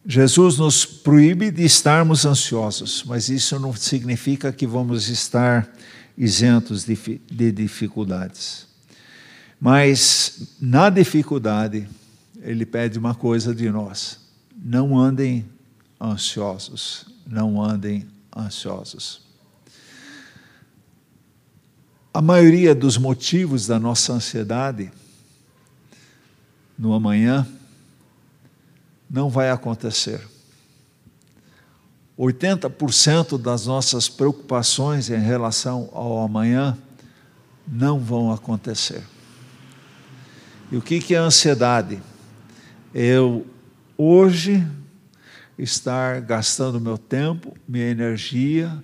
Jesus 0.08 0.58
nos 0.58 0.86
proíbe 0.86 1.52
de 1.52 1.66
estarmos 1.66 2.26
ansiosos, 2.26 3.04
mas 3.06 3.28
isso 3.28 3.60
não 3.60 3.74
significa 3.74 4.54
que 4.54 4.66
vamos 4.66 5.10
estar 5.10 5.70
isentos 6.18 6.86
de, 6.86 6.96
de 7.30 7.52
dificuldades. 7.52 8.66
Mas 9.60 10.56
na 10.60 10.90
dificuldade, 10.90 11.88
ele 12.42 12.66
pede 12.66 13.00
uma 13.00 13.16
coisa 13.16 13.54
de 13.54 13.70
nós: 13.70 14.20
não 14.56 14.98
andem 14.98 15.46
ansiosos, 16.00 17.06
não 17.26 17.62
andem 17.62 18.06
ansiosos. 18.36 19.22
A 22.14 22.22
maioria 22.22 22.74
dos 22.74 22.98
motivos 22.98 23.68
da 23.68 23.80
nossa 23.80 24.14
ansiedade 24.14 24.92
no 26.78 26.94
amanhã 26.94 27.46
não 29.10 29.30
vai 29.30 29.50
acontecer. 29.50 30.22
80% 32.18 33.38
das 33.38 33.66
nossas 33.66 34.08
preocupações 34.08 35.10
em 35.10 35.20
relação 35.20 35.90
ao 35.92 36.22
amanhã 36.22 36.78
não 37.68 38.00
vão 38.00 38.32
acontecer. 38.32 39.04
E 40.72 40.78
o 40.78 40.82
que 40.82 41.14
é 41.14 41.18
ansiedade? 41.18 42.02
Eu 42.92 43.46
hoje 43.96 44.66
estar 45.60 46.20
gastando 46.22 46.82
meu 46.82 46.98
tempo, 46.98 47.56
minha 47.68 47.86
energia, 47.86 48.76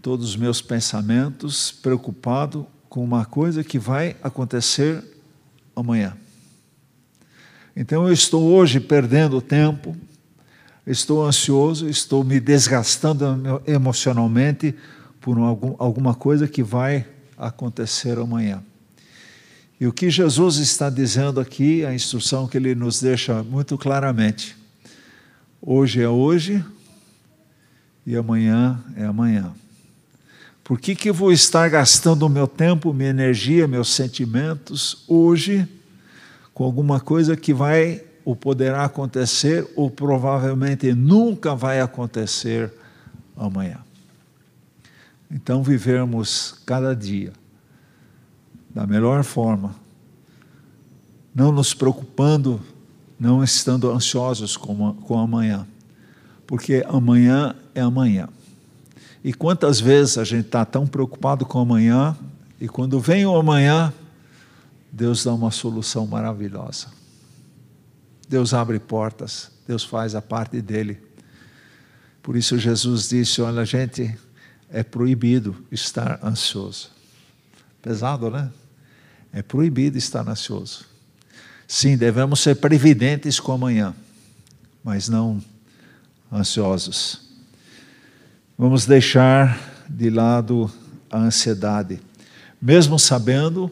todos 0.00 0.30
os 0.30 0.36
meus 0.36 0.62
pensamentos 0.62 1.72
preocupado 1.72 2.66
com 2.88 3.02
uma 3.02 3.24
coisa 3.24 3.64
que 3.64 3.80
vai 3.80 4.16
acontecer 4.22 5.02
amanhã. 5.74 6.16
Então 7.74 8.06
eu 8.06 8.12
estou 8.12 8.44
hoje 8.52 8.78
perdendo 8.78 9.40
tempo, 9.40 9.96
estou 10.86 11.26
ansioso, 11.26 11.88
estou 11.88 12.22
me 12.22 12.38
desgastando 12.38 13.60
emocionalmente 13.66 14.72
por 15.20 15.36
algum, 15.36 15.74
alguma 15.78 16.14
coisa 16.14 16.46
que 16.46 16.62
vai 16.62 17.04
acontecer 17.36 18.18
amanhã. 18.18 18.62
E 19.82 19.86
o 19.88 19.92
que 19.92 20.08
Jesus 20.08 20.58
está 20.58 20.88
dizendo 20.88 21.40
aqui, 21.40 21.84
a 21.84 21.92
instrução 21.92 22.46
que 22.46 22.56
ele 22.56 22.72
nos 22.72 23.02
deixa 23.02 23.42
muito 23.42 23.76
claramente: 23.76 24.56
hoje 25.60 26.00
é 26.00 26.08
hoje 26.08 26.64
e 28.06 28.14
amanhã 28.14 28.80
é 28.96 29.04
amanhã. 29.04 29.52
Por 30.62 30.78
que, 30.78 30.94
que 30.94 31.10
vou 31.10 31.32
estar 31.32 31.68
gastando 31.68 32.22
o 32.22 32.28
meu 32.28 32.46
tempo, 32.46 32.94
minha 32.94 33.10
energia, 33.10 33.66
meus 33.66 33.92
sentimentos 33.92 35.02
hoje? 35.08 35.68
com 36.54 36.62
alguma 36.62 37.00
coisa 37.00 37.36
que 37.36 37.52
vai 37.52 38.04
ou 38.24 38.36
poderá 38.36 38.84
acontecer 38.84 39.68
ou 39.74 39.90
provavelmente 39.90 40.92
nunca 40.92 41.56
vai 41.56 41.80
acontecer 41.80 42.72
amanhã. 43.36 43.78
Então, 45.28 45.60
vivermos 45.60 46.54
cada 46.64 46.94
dia 46.94 47.32
da 48.74 48.86
melhor 48.86 49.22
forma, 49.22 49.74
não 51.34 51.52
nos 51.52 51.74
preocupando, 51.74 52.60
não 53.18 53.42
estando 53.42 53.90
ansiosos 53.90 54.56
com, 54.56 54.94
com 54.94 55.18
amanhã, 55.18 55.66
porque 56.46 56.84
amanhã 56.88 57.54
é 57.74 57.80
amanhã. 57.80 58.28
E 59.24 59.32
quantas 59.32 59.80
vezes 59.80 60.18
a 60.18 60.24
gente 60.24 60.46
está 60.46 60.64
tão 60.64 60.86
preocupado 60.86 61.46
com 61.46 61.60
amanhã, 61.60 62.16
e 62.60 62.68
quando 62.68 62.98
vem 62.98 63.24
o 63.26 63.36
amanhã, 63.36 63.92
Deus 64.90 65.24
dá 65.24 65.32
uma 65.32 65.50
solução 65.50 66.06
maravilhosa. 66.06 66.88
Deus 68.28 68.52
abre 68.54 68.78
portas, 68.78 69.50
Deus 69.66 69.84
faz 69.84 70.14
a 70.14 70.22
parte 70.22 70.60
dele. 70.60 70.98
Por 72.22 72.36
isso 72.36 72.58
Jesus 72.58 73.08
disse: 73.08 73.40
Olha, 73.42 73.64
gente, 73.64 74.18
é 74.70 74.82
proibido 74.82 75.56
estar 75.70 76.18
ansioso. 76.24 76.90
Pesado, 77.80 78.30
né? 78.30 78.50
É 79.32 79.42
proibido 79.42 79.96
estar 79.96 80.28
ansioso. 80.28 80.84
Sim, 81.66 81.96
devemos 81.96 82.40
ser 82.40 82.56
previdentes 82.56 83.40
com 83.40 83.52
amanhã, 83.52 83.94
mas 84.84 85.08
não 85.08 85.42
ansiosos. 86.30 87.20
Vamos 88.58 88.84
deixar 88.84 89.58
de 89.88 90.10
lado 90.10 90.70
a 91.10 91.18
ansiedade, 91.18 92.00
mesmo 92.60 92.98
sabendo 92.98 93.70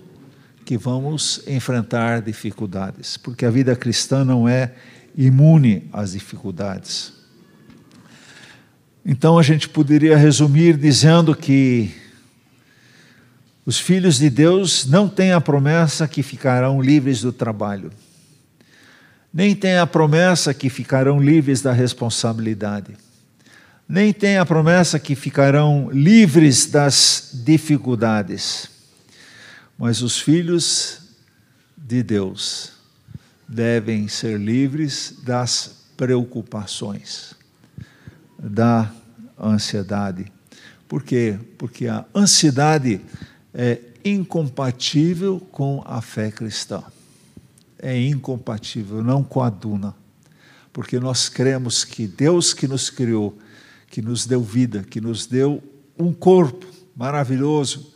que 0.64 0.78
vamos 0.78 1.42
enfrentar 1.46 2.22
dificuldades, 2.22 3.16
porque 3.16 3.44
a 3.44 3.50
vida 3.50 3.74
cristã 3.76 4.24
não 4.24 4.48
é 4.48 4.74
imune 5.16 5.88
às 5.92 6.12
dificuldades. 6.12 7.12
Então 9.04 9.38
a 9.38 9.42
gente 9.42 9.68
poderia 9.68 10.16
resumir 10.16 10.76
dizendo 10.76 11.34
que 11.34 11.94
os 13.64 13.78
filhos 13.78 14.18
de 14.18 14.30
Deus 14.30 14.86
não 14.86 15.08
têm 15.08 15.32
a 15.32 15.40
promessa 15.40 16.08
que 16.08 16.22
ficarão 16.22 16.80
livres 16.80 17.20
do 17.20 17.32
trabalho, 17.32 17.90
nem 19.32 19.54
têm 19.54 19.78
a 19.78 19.86
promessa 19.86 20.52
que 20.52 20.68
ficarão 20.68 21.20
livres 21.20 21.60
da 21.60 21.72
responsabilidade, 21.72 22.96
nem 23.88 24.12
têm 24.12 24.38
a 24.38 24.46
promessa 24.46 24.98
que 24.98 25.14
ficarão 25.14 25.90
livres 25.92 26.66
das 26.66 27.30
dificuldades. 27.44 28.68
Mas 29.78 30.02
os 30.02 30.18
filhos 30.18 31.00
de 31.76 32.02
Deus 32.02 32.72
devem 33.48 34.06
ser 34.08 34.38
livres 34.38 35.14
das 35.24 35.84
preocupações, 35.96 37.34
da 38.38 38.90
ansiedade. 39.38 40.30
Por 40.88 41.02
quê? 41.02 41.38
Porque 41.58 41.86
a 41.88 42.04
ansiedade 42.14 43.00
é 43.54 43.80
incompatível 44.04 45.40
com 45.50 45.82
a 45.84 46.00
fé 46.00 46.30
cristã. 46.30 46.82
É 47.78 47.98
incompatível, 48.00 49.02
não 49.02 49.22
coaduna. 49.22 49.94
Porque 50.72 51.00
nós 51.00 51.28
cremos 51.28 51.84
que 51.84 52.06
Deus 52.06 52.54
que 52.54 52.68
nos 52.68 52.90
criou, 52.90 53.36
que 53.88 54.00
nos 54.00 54.26
deu 54.26 54.42
vida, 54.42 54.84
que 54.88 55.00
nos 55.00 55.26
deu 55.26 55.62
um 55.98 56.12
corpo 56.12 56.66
maravilhoso, 56.96 57.92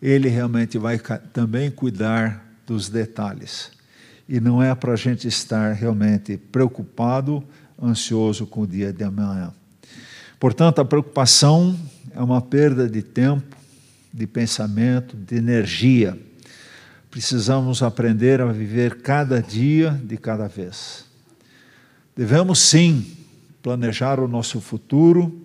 Ele 0.00 0.28
realmente 0.28 0.76
vai 0.78 0.98
também 1.32 1.70
cuidar 1.70 2.44
dos 2.66 2.88
detalhes. 2.88 3.70
E 4.28 4.40
não 4.40 4.62
é 4.62 4.74
para 4.74 4.92
a 4.92 4.96
gente 4.96 5.28
estar 5.28 5.72
realmente 5.72 6.36
preocupado, 6.36 7.44
ansioso 7.82 8.46
com 8.46 8.62
o 8.62 8.66
dia 8.66 8.92
de 8.92 9.04
amanhã. 9.04 9.52
Portanto, 10.38 10.80
a 10.80 10.84
preocupação 10.84 11.78
é 12.14 12.22
uma 12.22 12.40
perda 12.40 12.88
de 12.88 13.02
tempo, 13.02 13.56
de 14.14 14.28
pensamento, 14.28 15.16
de 15.16 15.34
energia. 15.34 16.16
Precisamos 17.10 17.82
aprender 17.82 18.40
a 18.40 18.46
viver 18.46 19.02
cada 19.02 19.42
dia 19.42 19.90
de 19.90 20.16
cada 20.16 20.46
vez. 20.46 21.04
Devemos 22.16 22.60
sim 22.60 23.16
planejar 23.60 24.20
o 24.20 24.28
nosso 24.28 24.60
futuro, 24.60 25.44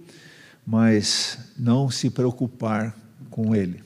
mas 0.65 1.39
não 1.57 1.89
se 1.89 2.11
preocupar 2.11 2.95
com 3.31 3.55
ele. 3.55 3.83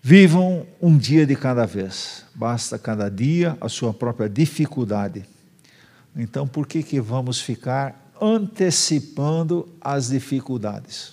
Vivam 0.00 0.64
um 0.80 0.96
dia 0.96 1.26
de 1.26 1.34
cada 1.34 1.66
vez. 1.66 2.24
Basta 2.34 2.78
cada 2.78 3.08
dia 3.08 3.56
a 3.60 3.68
sua 3.68 3.92
própria 3.92 4.28
dificuldade. 4.28 5.24
Então, 6.16 6.46
por 6.46 6.66
que 6.66 6.82
que 6.82 7.00
vamos 7.00 7.40
ficar 7.40 8.12
antecipando 8.20 9.68
as 9.80 10.10
dificuldades? 10.10 11.11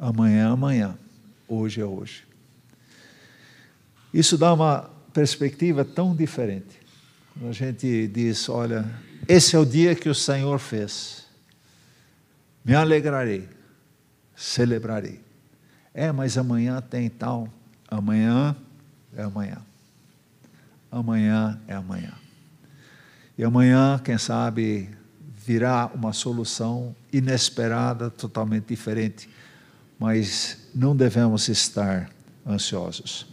Amanhã 0.00 0.48
é 0.48 0.50
amanhã, 0.50 0.98
hoje 1.46 1.82
é 1.82 1.84
hoje. 1.84 2.24
Isso 4.14 4.38
dá 4.38 4.54
uma 4.54 4.88
perspectiva 5.12 5.84
tão 5.84 6.16
diferente. 6.16 6.80
Quando 7.34 7.50
a 7.50 7.52
gente 7.52 8.08
diz, 8.08 8.48
olha, 8.48 8.90
esse 9.28 9.54
é 9.54 9.58
o 9.58 9.66
dia 9.66 9.94
que 9.94 10.08
o 10.08 10.14
Senhor 10.14 10.58
fez. 10.58 11.26
Me 12.64 12.74
alegrarei, 12.74 13.46
celebrarei. 14.34 15.20
É, 15.92 16.10
mas 16.10 16.38
amanhã 16.38 16.80
tem 16.80 17.10
tal. 17.10 17.46
Amanhã 17.86 18.56
é 19.14 19.22
amanhã. 19.22 19.58
Amanhã 20.90 21.60
é 21.68 21.74
amanhã. 21.74 22.14
E 23.36 23.44
amanhã, 23.44 24.00
quem 24.02 24.16
sabe, 24.16 24.88
virá 25.36 25.90
uma 25.94 26.14
solução 26.14 26.96
inesperada, 27.12 28.08
totalmente 28.08 28.66
diferente. 28.66 29.28
Mas 30.00 30.56
não 30.74 30.96
devemos 30.96 31.48
estar 31.48 32.10
ansiosos. 32.46 33.26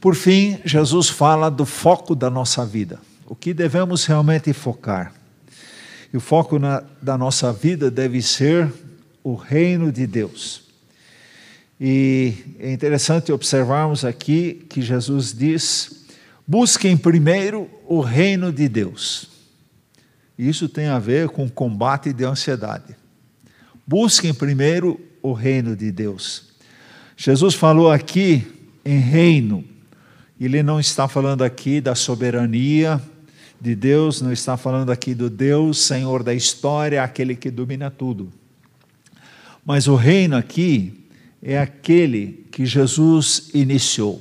Por 0.00 0.14
fim, 0.14 0.58
Jesus 0.64 1.10
fala 1.10 1.50
do 1.50 1.66
foco 1.66 2.14
da 2.14 2.30
nossa 2.30 2.64
vida. 2.64 2.98
O 3.26 3.34
que 3.34 3.54
devemos 3.54 4.06
realmente 4.06 4.52
focar? 4.52 5.12
E 6.12 6.16
o 6.16 6.20
foco 6.20 6.58
na, 6.58 6.82
da 7.02 7.18
nossa 7.18 7.52
vida 7.52 7.90
deve 7.90 8.22
ser 8.22 8.72
o 9.22 9.34
reino 9.34 9.92
de 9.92 10.06
Deus. 10.06 10.62
E 11.80 12.34
é 12.58 12.72
interessante 12.72 13.32
observarmos 13.32 14.04
aqui 14.04 14.64
que 14.68 14.80
Jesus 14.80 15.34
diz: 15.34 16.06
busquem 16.46 16.96
primeiro 16.96 17.68
o 17.86 18.00
reino 18.00 18.52
de 18.52 18.68
Deus. 18.68 19.28
Isso 20.38 20.68
tem 20.68 20.86
a 20.86 20.98
ver 20.98 21.28
com 21.28 21.48
combate 21.48 22.12
de 22.12 22.24
ansiedade. 22.24 22.96
Busquem 23.86 24.32
primeiro 24.32 25.00
o 25.24 25.32
reino 25.32 25.74
de 25.74 25.90
Deus. 25.90 26.42
Jesus 27.16 27.54
falou 27.54 27.90
aqui 27.90 28.46
em 28.84 28.98
reino, 28.98 29.64
ele 30.38 30.62
não 30.62 30.78
está 30.78 31.08
falando 31.08 31.42
aqui 31.42 31.80
da 31.80 31.94
soberania 31.94 33.00
de 33.58 33.74
Deus, 33.74 34.20
não 34.20 34.30
está 34.30 34.58
falando 34.58 34.92
aqui 34.92 35.14
do 35.14 35.30
Deus, 35.30 35.78
Senhor 35.78 36.22
da 36.22 36.34
história, 36.34 37.02
aquele 37.02 37.34
que 37.34 37.50
domina 37.50 37.90
tudo. 37.90 38.30
Mas 39.64 39.88
o 39.88 39.96
reino 39.96 40.36
aqui 40.36 41.08
é 41.40 41.58
aquele 41.58 42.44
que 42.52 42.66
Jesus 42.66 43.48
iniciou. 43.54 44.20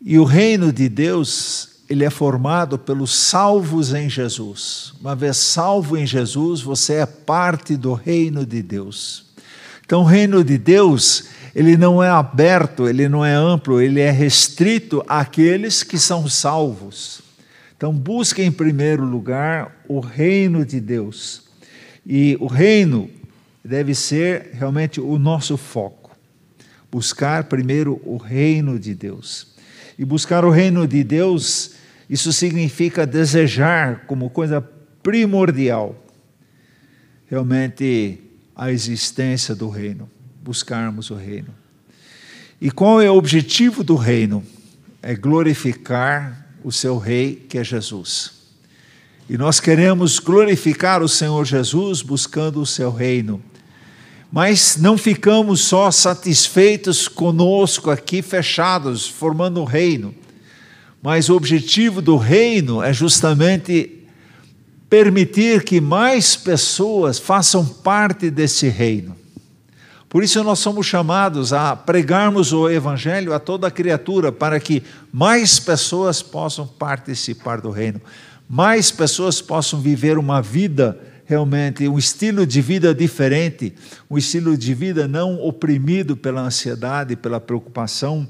E 0.00 0.16
o 0.16 0.24
reino 0.24 0.72
de 0.72 0.88
Deus, 0.88 1.80
ele 1.90 2.04
é 2.04 2.10
formado 2.10 2.78
pelos 2.78 3.12
salvos 3.12 3.92
em 3.92 4.08
Jesus. 4.08 4.94
Uma 5.00 5.16
vez 5.16 5.36
salvo 5.38 5.96
em 5.96 6.06
Jesus, 6.06 6.60
você 6.60 6.94
é 6.94 7.06
parte 7.06 7.76
do 7.76 7.94
reino 7.94 8.46
de 8.46 8.62
Deus. 8.62 9.25
Então, 9.86 10.02
o 10.02 10.04
reino 10.04 10.42
de 10.42 10.58
Deus, 10.58 11.28
ele 11.54 11.76
não 11.76 12.02
é 12.02 12.10
aberto, 12.10 12.88
ele 12.88 13.08
não 13.08 13.24
é 13.24 13.32
amplo, 13.32 13.80
ele 13.80 14.00
é 14.00 14.10
restrito 14.10 15.02
àqueles 15.06 15.84
que 15.84 15.96
são 15.96 16.28
salvos. 16.28 17.22
Então, 17.76 17.92
busque 17.92 18.42
em 18.42 18.50
primeiro 18.50 19.04
lugar 19.04 19.84
o 19.88 20.00
reino 20.00 20.66
de 20.66 20.80
Deus. 20.80 21.44
E 22.04 22.36
o 22.40 22.48
reino 22.48 23.08
deve 23.64 23.94
ser 23.94 24.50
realmente 24.54 25.00
o 25.00 25.18
nosso 25.18 25.56
foco. 25.56 26.10
Buscar 26.90 27.44
primeiro 27.44 28.00
o 28.04 28.16
reino 28.16 28.78
de 28.78 28.92
Deus. 28.92 29.54
E 29.96 30.04
buscar 30.04 30.44
o 30.44 30.50
reino 30.50 30.86
de 30.86 31.04
Deus, 31.04 31.76
isso 32.10 32.32
significa 32.32 33.06
desejar 33.06 34.04
como 34.06 34.30
coisa 34.30 34.60
primordial 35.00 35.94
realmente 37.28 38.20
a 38.56 38.72
existência 38.72 39.54
do 39.54 39.68
reino, 39.68 40.08
buscarmos 40.42 41.10
o 41.10 41.14
reino. 41.14 41.54
E 42.58 42.70
qual 42.70 43.02
é 43.02 43.10
o 43.10 43.16
objetivo 43.16 43.84
do 43.84 43.96
reino? 43.96 44.42
É 45.02 45.14
glorificar 45.14 46.46
o 46.64 46.72
seu 46.72 46.96
rei, 46.96 47.46
que 47.48 47.58
é 47.58 47.64
Jesus. 47.64 48.32
E 49.28 49.36
nós 49.36 49.60
queremos 49.60 50.18
glorificar 50.18 51.02
o 51.02 51.08
Senhor 51.08 51.44
Jesus 51.44 52.00
buscando 52.00 52.60
o 52.60 52.66
seu 52.66 52.90
reino. 52.90 53.42
Mas 54.32 54.76
não 54.76 54.96
ficamos 54.96 55.60
só 55.60 55.90
satisfeitos 55.90 57.08
conosco 57.08 57.90
aqui 57.90 58.22
fechados, 58.22 59.06
formando 59.06 59.60
um 59.60 59.64
reino. 59.64 60.14
Mas 61.02 61.28
o 61.28 61.36
objetivo 61.36 62.00
do 62.00 62.16
reino 62.16 62.82
é 62.82 62.92
justamente 62.92 63.95
permitir 64.88 65.64
que 65.64 65.80
mais 65.80 66.36
pessoas 66.36 67.18
façam 67.18 67.64
parte 67.64 68.30
desse 68.30 68.68
reino. 68.68 69.16
Por 70.08 70.22
isso 70.22 70.42
nós 70.44 70.60
somos 70.60 70.86
chamados 70.86 71.52
a 71.52 71.74
pregarmos 71.74 72.52
o 72.52 72.70
Evangelho 72.70 73.34
a 73.34 73.38
toda 73.40 73.70
criatura, 73.70 74.30
para 74.30 74.60
que 74.60 74.82
mais 75.12 75.58
pessoas 75.58 76.22
possam 76.22 76.66
participar 76.66 77.60
do 77.60 77.70
reino, 77.70 78.00
mais 78.48 78.90
pessoas 78.90 79.42
possam 79.42 79.80
viver 79.80 80.16
uma 80.16 80.40
vida 80.40 80.98
realmente, 81.26 81.88
um 81.88 81.98
estilo 81.98 82.46
de 82.46 82.62
vida 82.62 82.94
diferente, 82.94 83.74
um 84.08 84.16
estilo 84.16 84.56
de 84.56 84.72
vida 84.72 85.08
não 85.08 85.40
oprimido 85.40 86.16
pela 86.16 86.40
ansiedade, 86.40 87.16
pela 87.16 87.40
preocupação, 87.40 88.26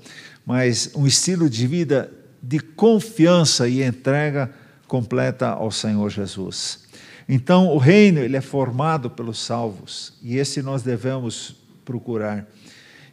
mas 0.46 0.90
um 0.94 1.06
estilo 1.06 1.50
de 1.50 1.66
vida 1.66 2.10
de 2.42 2.58
confiança 2.58 3.68
e 3.68 3.82
entrega 3.82 4.50
completa 4.86 5.48
ao 5.48 5.70
Senhor 5.70 6.08
Jesus. 6.10 6.86
Então, 7.28 7.68
o 7.68 7.78
reino 7.78 8.20
ele 8.20 8.36
é 8.36 8.40
formado 8.40 9.10
pelos 9.10 9.38
salvos, 9.38 10.14
e 10.22 10.36
esse 10.36 10.62
nós 10.62 10.82
devemos 10.82 11.56
procurar. 11.84 12.46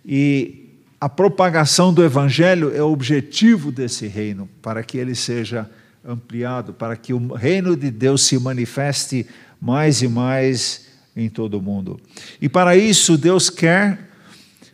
E 0.05 0.69
a 1.01 1.09
propagação 1.09 1.93
do 1.93 2.03
Evangelho 2.03 2.75
é 2.75 2.81
o 2.81 2.91
objetivo 2.91 3.71
desse 3.71 4.07
reino, 4.07 4.47
para 4.61 4.83
que 4.83 4.97
ele 4.97 5.15
seja 5.15 5.69
ampliado, 6.05 6.73
para 6.73 6.95
que 6.95 7.13
o 7.13 7.33
reino 7.33 7.75
de 7.75 7.89
Deus 7.89 8.23
se 8.23 8.37
manifeste 8.37 9.25
mais 9.59 10.01
e 10.01 10.07
mais 10.07 10.87
em 11.15 11.29
todo 11.29 11.55
o 11.55 11.61
mundo. 11.61 11.99
E 12.41 12.47
para 12.47 12.75
isso, 12.75 13.17
Deus 13.17 13.49
quer 13.49 14.09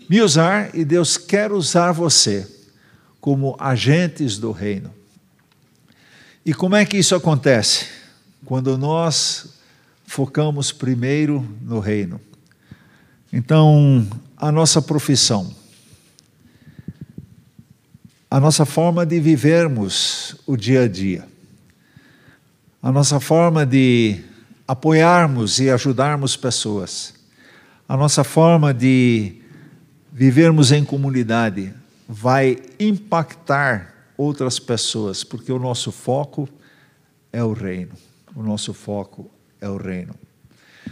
me 0.10 0.22
usar 0.22 0.72
e 0.74 0.84
Deus 0.84 1.18
quer 1.18 1.52
usar 1.52 1.92
você 1.92 2.48
como 3.22 3.56
agentes 3.60 4.38
do 4.38 4.52
reino. 4.52 4.99
E 6.46 6.54
como 6.54 6.76
é 6.76 6.86
que 6.86 6.98
isso 6.98 7.16
acontece? 7.16 7.88
Quando 8.46 8.78
nós 8.78 9.60
focamos 10.06 10.72
primeiro 10.72 11.48
no 11.62 11.80
reino. 11.80 12.20
Então, 13.32 14.08
a 14.36 14.52
nossa 14.52 14.82
profissão, 14.82 15.54
a 18.32 18.40
nossa 18.40 18.66
forma 18.66 19.06
de 19.06 19.20
vivermos 19.20 20.36
o 20.48 20.58
dia 20.58 20.84
a 20.84 20.88
dia, 20.88 21.28
a 22.82 22.92
nossa 22.92 23.20
forma 23.20 23.66
de 23.66 24.20
apoiarmos 24.68 25.60
e 25.60 25.70
ajudarmos 25.70 26.36
pessoas, 26.36 27.14
a 27.88 27.96
nossa 27.96 28.24
forma 28.24 28.74
de 28.74 29.36
vivermos 30.12 30.72
em 30.72 30.84
comunidade 30.84 31.74
vai 32.08 32.58
impactar 32.80 33.94
outras 34.20 34.60
pessoas, 34.60 35.24
porque 35.24 35.50
o 35.50 35.58
nosso 35.58 35.94
foco 35.94 36.50
é 37.32 37.42
o 37.42 37.54
reino. 37.54 37.94
O 38.36 38.44
nosso 38.44 38.74
foco 38.74 39.32
é 39.62 39.70
o 39.70 39.78
reino. 39.78 40.14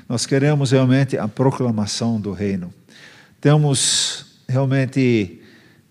Nós 0.08 0.26
queremos 0.26 0.72
realmente 0.72 1.18
a 1.18 1.28
proclamação 1.28 2.22
do 2.22 2.32
reino. 2.32 2.74
Temos 3.42 4.40
realmente 4.48 5.42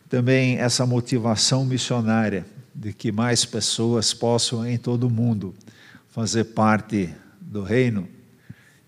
também 0.09 0.57
essa 0.57 0.87
motivação 0.87 1.67
missionária 1.67 2.47
de 2.75 2.95
que 2.95 3.13
mais 3.13 3.45
pessoas 3.45 4.15
possam 4.15 4.67
em 4.67 4.79
todo 4.79 5.07
o 5.07 5.11
mundo 5.11 5.55
fazer 6.09 6.45
parte 6.45 7.13
do 7.39 7.63
reino. 7.63 8.09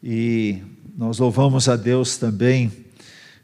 E 0.02 0.62
nós 0.96 1.18
louvamos 1.18 1.68
a 1.68 1.76
Deus 1.76 2.16
também 2.16 2.72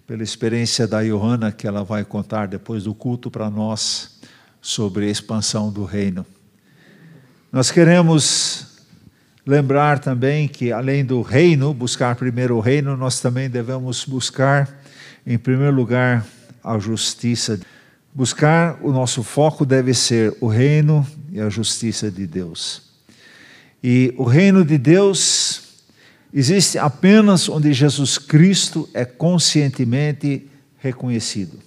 pela 0.07 0.23
experiência 0.23 0.87
da 0.87 1.03
Johanna, 1.03 1.53
que 1.53 1.67
ela 1.67 1.85
vai 1.85 2.07
contar 2.07 2.47
depois 2.47 2.85
do 2.85 2.95
culto 2.95 3.31
para 3.31 3.51
nós 3.51 4.14
sobre 4.65 5.05
a 5.05 5.11
expansão 5.11 5.71
do 5.71 5.85
reino. 5.85 6.25
Nós 7.53 7.71
queremos 7.71 8.79
lembrar 9.47 9.99
também 9.99 10.49
que, 10.49 10.73
além 10.73 11.05
do 11.05 11.21
reino, 11.21 11.75
buscar 11.75 12.17
primeiro 12.17 12.57
o 12.57 12.61
reino, 12.61 12.97
nós 12.97 13.21
também 13.21 13.51
devemos 13.51 14.07
buscar, 14.07 14.83
em 15.27 15.37
primeiro 15.37 15.77
lugar, 15.77 16.27
a 16.65 16.79
justiça. 16.79 17.61
Buscar, 18.15 18.79
o 18.81 18.91
nosso 18.91 19.23
foco 19.23 19.67
deve 19.67 19.93
ser 19.93 20.35
o 20.41 20.47
reino 20.47 21.07
e 21.31 21.43
a 21.43 21.51
justiça 21.51 22.11
de 22.11 22.27
Deus. 22.27 22.85
E 23.83 24.15
o 24.17 24.25
reino 24.25 24.65
de 24.65 24.79
Deus 24.79 25.75
existe 26.33 26.79
apenas 26.79 27.51
onde 27.51 27.71
Jesus 27.75 28.17
Cristo 28.17 28.89
é 28.95 29.05
conscientemente 29.05 30.49
reconhecido. 30.79 31.59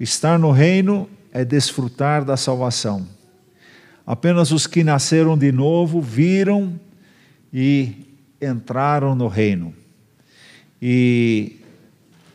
Estar 0.00 0.38
no 0.38 0.50
reino 0.50 1.06
é 1.38 1.44
desfrutar 1.44 2.24
da 2.24 2.36
salvação. 2.36 3.06
Apenas 4.04 4.50
os 4.50 4.66
que 4.66 4.82
nasceram 4.82 5.38
de 5.38 5.52
novo 5.52 6.00
viram 6.00 6.80
e 7.52 7.92
entraram 8.42 9.14
no 9.14 9.28
reino. 9.28 9.72
E 10.82 11.60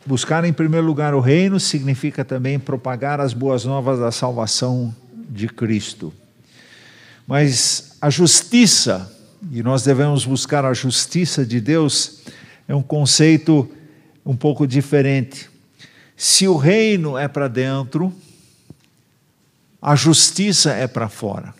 buscar 0.06 0.42
em 0.46 0.54
primeiro 0.54 0.86
lugar 0.86 1.12
o 1.12 1.20
reino 1.20 1.60
significa 1.60 2.24
também 2.24 2.58
propagar 2.58 3.20
as 3.20 3.34
boas 3.34 3.66
novas 3.66 3.98
da 3.98 4.10
salvação 4.10 4.94
de 5.28 5.48
Cristo. 5.48 6.10
Mas 7.26 7.98
a 8.00 8.08
justiça 8.08 9.14
e 9.52 9.62
nós 9.62 9.82
devemos 9.82 10.24
buscar 10.24 10.64
a 10.64 10.72
justiça 10.72 11.44
de 11.44 11.60
Deus, 11.60 12.22
é 12.66 12.74
um 12.74 12.82
conceito 12.82 13.70
um 14.24 14.34
pouco 14.34 14.66
diferente. 14.66 15.50
Se 16.16 16.48
o 16.48 16.56
reino 16.56 17.18
é 17.18 17.28
para 17.28 17.48
dentro, 17.48 18.10
a 19.84 19.94
justiça 19.94 20.70
é 20.70 20.86
para 20.86 21.10
fora. 21.10 21.54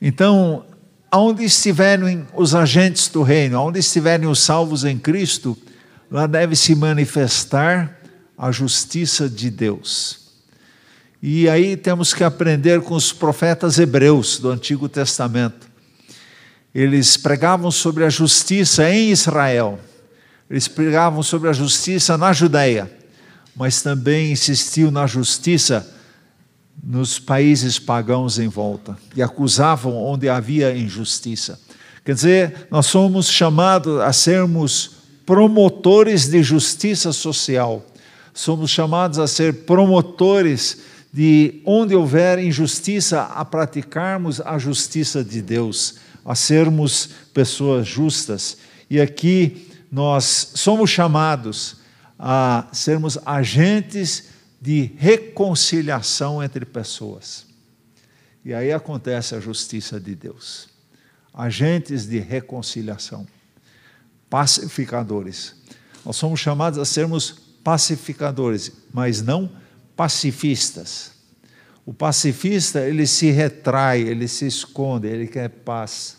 Então, 0.00 0.64
aonde 1.10 1.44
estiverem 1.44 2.26
os 2.34 2.54
agentes 2.54 3.08
do 3.08 3.22
reino, 3.22 3.58
aonde 3.58 3.80
estiverem 3.80 4.26
os 4.26 4.40
salvos 4.40 4.82
em 4.82 4.98
Cristo, 4.98 5.58
lá 6.10 6.26
deve 6.26 6.56
se 6.56 6.74
manifestar 6.74 7.98
a 8.36 8.50
justiça 8.50 9.28
de 9.28 9.50
Deus. 9.50 10.20
E 11.22 11.50
aí 11.50 11.76
temos 11.76 12.14
que 12.14 12.24
aprender 12.24 12.80
com 12.80 12.94
os 12.94 13.12
profetas 13.12 13.78
hebreus 13.78 14.38
do 14.38 14.48
Antigo 14.48 14.88
Testamento. 14.88 15.68
Eles 16.74 17.18
pregavam 17.18 17.70
sobre 17.70 18.06
a 18.06 18.08
justiça 18.08 18.90
em 18.90 19.10
Israel, 19.10 19.78
eles 20.48 20.66
pregavam 20.66 21.22
sobre 21.22 21.50
a 21.50 21.52
justiça 21.52 22.16
na 22.16 22.32
Judéia, 22.32 22.90
mas 23.54 23.82
também 23.82 24.32
insistiam 24.32 24.90
na 24.90 25.06
justiça 25.06 25.97
nos 26.82 27.18
países 27.18 27.78
pagãos 27.78 28.38
em 28.38 28.48
volta 28.48 28.96
e 29.14 29.22
acusavam 29.22 29.96
onde 29.96 30.28
havia 30.28 30.76
injustiça. 30.76 31.60
Quer 32.04 32.14
dizer, 32.14 32.68
nós 32.70 32.86
somos 32.86 33.30
chamados 33.30 34.00
a 34.00 34.12
sermos 34.12 34.92
promotores 35.26 36.28
de 36.28 36.42
justiça 36.42 37.12
social, 37.12 37.84
somos 38.32 38.70
chamados 38.70 39.18
a 39.18 39.26
ser 39.26 39.64
promotores 39.64 40.78
de 41.12 41.60
onde 41.64 41.94
houver 41.94 42.38
injustiça, 42.38 43.22
a 43.22 43.44
praticarmos 43.44 44.40
a 44.40 44.58
justiça 44.58 45.24
de 45.24 45.42
Deus 45.42 45.96
a 46.28 46.34
sermos 46.34 47.08
pessoas 47.32 47.88
justas. 47.88 48.58
E 48.90 49.00
aqui 49.00 49.66
nós 49.90 50.52
somos 50.54 50.90
chamados 50.90 51.76
a 52.18 52.66
sermos 52.70 53.18
agentes 53.24 54.24
de 54.60 54.92
reconciliação 54.96 56.42
entre 56.42 56.64
pessoas. 56.64 57.46
E 58.44 58.52
aí 58.54 58.72
acontece 58.72 59.34
a 59.34 59.40
justiça 59.40 60.00
de 60.00 60.14
Deus. 60.14 60.68
Agentes 61.32 62.06
de 62.06 62.18
reconciliação, 62.18 63.26
pacificadores. 64.28 65.54
Nós 66.04 66.16
somos 66.16 66.40
chamados 66.40 66.78
a 66.78 66.84
sermos 66.84 67.30
pacificadores, 67.62 68.72
mas 68.92 69.22
não 69.22 69.50
pacifistas. 69.94 71.12
O 71.84 71.92
pacifista, 71.92 72.80
ele 72.80 73.06
se 73.06 73.30
retrai, 73.30 74.02
ele 74.02 74.28
se 74.28 74.46
esconde, 74.46 75.06
ele 75.08 75.26
quer 75.26 75.48
paz. 75.48 76.16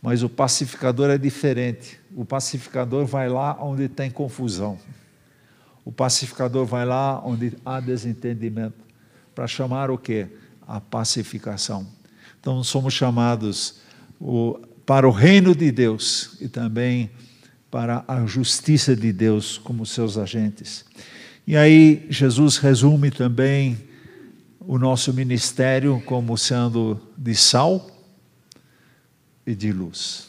Mas 0.00 0.22
o 0.22 0.28
pacificador 0.28 1.10
é 1.10 1.18
diferente. 1.18 2.00
O 2.14 2.24
pacificador 2.24 3.06
vai 3.06 3.28
lá 3.28 3.56
onde 3.62 3.88
tem 3.88 4.10
confusão. 4.10 4.78
O 5.84 5.90
pacificador 5.92 6.64
vai 6.64 6.84
lá 6.84 7.20
onde 7.24 7.56
há 7.64 7.80
desentendimento, 7.80 8.84
para 9.34 9.46
chamar 9.46 9.90
o 9.90 9.98
quê? 9.98 10.28
A 10.66 10.80
pacificação. 10.80 11.86
Então 12.40 12.62
somos 12.62 12.94
chamados 12.94 13.80
o, 14.20 14.58
para 14.84 15.08
o 15.08 15.10
reino 15.10 15.54
de 15.54 15.70
Deus 15.72 16.36
e 16.40 16.48
também 16.48 17.10
para 17.70 18.04
a 18.06 18.26
justiça 18.26 18.94
de 18.94 19.12
Deus 19.12 19.58
como 19.58 19.86
seus 19.86 20.18
agentes. 20.18 20.84
E 21.46 21.56
aí 21.56 22.06
Jesus 22.10 22.58
resume 22.58 23.10
também 23.10 23.78
o 24.60 24.78
nosso 24.78 25.12
ministério 25.12 26.00
como 26.06 26.36
sendo 26.36 27.00
de 27.16 27.34
sal 27.34 27.90
e 29.46 29.54
de 29.54 29.72
luz. 29.72 30.28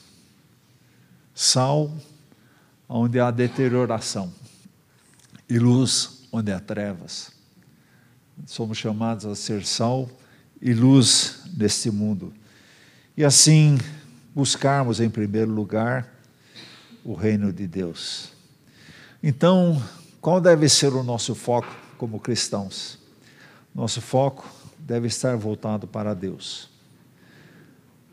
Sal, 1.35 1.91
onde 2.87 3.19
há 3.19 3.29
deterioração, 3.29 4.31
e 5.53 5.59
luz, 5.59 6.23
onde 6.31 6.51
há 6.51 6.59
trevas. 6.59 7.31
Somos 8.47 8.75
chamados 8.75 9.23
a 9.23 9.35
ser 9.35 9.63
sal 9.63 10.09
e 10.59 10.73
luz 10.73 11.43
neste 11.55 11.91
mundo. 11.91 12.33
E 13.15 13.23
assim, 13.23 13.77
buscarmos 14.33 14.99
em 14.99 15.11
primeiro 15.11 15.51
lugar 15.51 16.11
o 17.05 17.13
reino 17.13 17.53
de 17.53 17.67
Deus. 17.67 18.31
Então, 19.21 19.79
qual 20.19 20.41
deve 20.41 20.67
ser 20.67 20.91
o 20.91 21.03
nosso 21.03 21.35
foco 21.35 21.71
como 21.99 22.19
cristãos? 22.19 22.97
Nosso 23.75 24.01
foco 24.01 24.49
deve 24.79 25.05
estar 25.05 25.37
voltado 25.37 25.85
para 25.85 26.15
Deus. 26.15 26.67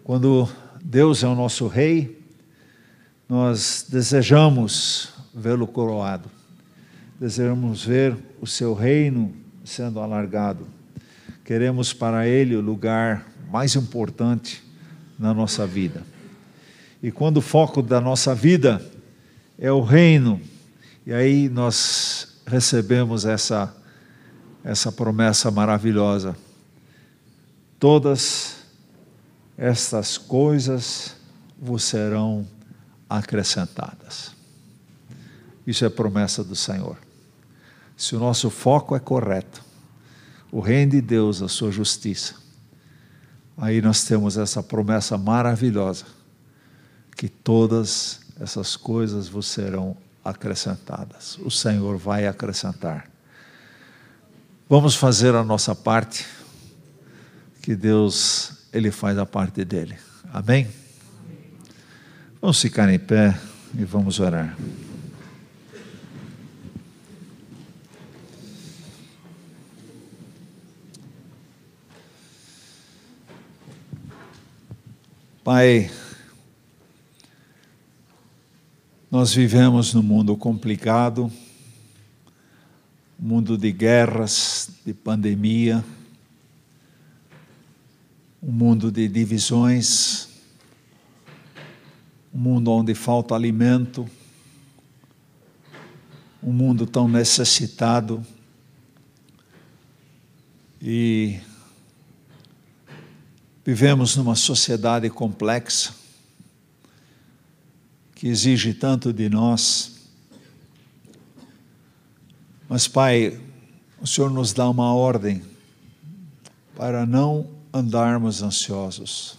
Quando 0.05 0.47
Deus 0.85 1.23
é 1.23 1.27
o 1.27 1.35
nosso 1.35 1.69
Rei, 1.69 2.23
nós 3.27 3.87
desejamos 3.89 5.09
vê-lo 5.35 5.67
coroado, 5.67 6.31
desejamos 7.21 7.85
ver 7.85 8.17
o 8.41 8.47
seu 8.47 8.73
reino 8.73 9.35
sendo 9.63 10.01
alargado. 10.01 10.67
Queremos 11.45 11.93
para 11.93 12.27
Ele 12.27 12.57
o 12.57 12.63
lugar 12.63 13.27
mais 13.53 13.77
importante 13.77 14.65
na 15.19 15.35
nossa 15.35 15.67
vida. 15.67 16.03
E 17.03 17.13
quando 17.13 17.37
o 17.37 17.43
foco 17.43 17.83
da 17.83 18.01
nossa 18.01 18.35
vida 18.35 18.83
é 19.59 19.71
o 19.71 19.83
reino, 19.83 20.41
e 21.07 21.13
aí 21.13 21.51
nós 21.51 22.41
recebemos 22.47 23.27
essa 23.27 23.77
essa 24.63 24.93
promessa 24.93 25.51
maravilhosa. 25.51 26.37
Todas 27.79 28.57
estas 29.57 30.19
coisas 30.19 31.17
vos 31.59 31.83
serão 31.83 32.47
acrescentadas. 33.09 34.33
Isso 35.67 35.85
é 35.85 35.89
promessa 35.89 36.45
do 36.45 36.55
Senhor. 36.55 36.99
Se 38.01 38.17
o 38.17 38.19
nosso 38.19 38.49
foco 38.49 38.97
é 38.97 38.99
correto, 38.99 39.63
o 40.51 40.59
reino 40.59 40.93
de 40.93 41.03
Deus, 41.03 41.43
a 41.43 41.49
sua 41.49 41.71
justiça, 41.71 42.35
aí 43.59 43.83
nós 43.83 44.05
temos 44.05 44.39
essa 44.39 44.63
promessa 44.63 45.19
maravilhosa, 45.19 46.07
que 47.15 47.29
todas 47.29 48.21
essas 48.41 48.75
coisas 48.75 49.29
vos 49.29 49.47
serão 49.47 49.95
acrescentadas. 50.25 51.37
O 51.41 51.51
Senhor 51.51 51.99
vai 51.99 52.27
acrescentar. 52.27 53.07
Vamos 54.67 54.95
fazer 54.95 55.35
a 55.35 55.45
nossa 55.45 55.75
parte, 55.75 56.25
que 57.61 57.77
Deus, 57.77 58.67
Ele 58.73 58.91
faz 58.91 59.19
a 59.19 59.27
parte 59.27 59.63
dele. 59.63 59.95
Amém? 60.33 60.67
Vamos 62.41 62.63
ficar 62.63 62.91
em 62.91 62.99
pé 62.99 63.39
e 63.79 63.85
vamos 63.85 64.21
orar. 64.21 64.57
Pai, 75.53 75.91
nós 79.11 79.35
vivemos 79.35 79.93
num 79.93 80.03
mundo 80.03 80.37
complicado, 80.37 81.29
mundo 83.19 83.59
de 83.59 83.73
guerras, 83.73 84.71
de 84.87 84.95
pandemia, 84.95 85.85
um 88.41 88.53
mundo 88.53 88.93
de 88.93 89.09
divisões, 89.09 90.29
um 92.33 92.39
mundo 92.39 92.71
onde 92.71 92.95
falta 92.95 93.35
alimento, 93.35 94.09
um 96.41 96.53
mundo 96.53 96.87
tão 96.87 97.09
necessitado. 97.09 98.25
E 100.81 101.41
vivemos 103.71 104.17
numa 104.17 104.35
sociedade 104.35 105.09
complexa 105.09 105.95
que 108.17 108.27
exige 108.27 108.75
tanto 108.75 109.13
de 109.13 109.29
nós. 109.29 110.09
Mas, 112.69 112.89
Pai, 112.89 113.41
o 114.01 114.09
Senhor 114.09 114.29
nos 114.29 114.53
dá 114.53 114.69
uma 114.69 114.93
ordem 114.93 115.41
para 116.75 117.07
não 117.07 117.49
andarmos 117.73 118.43
ansiosos. 118.43 119.39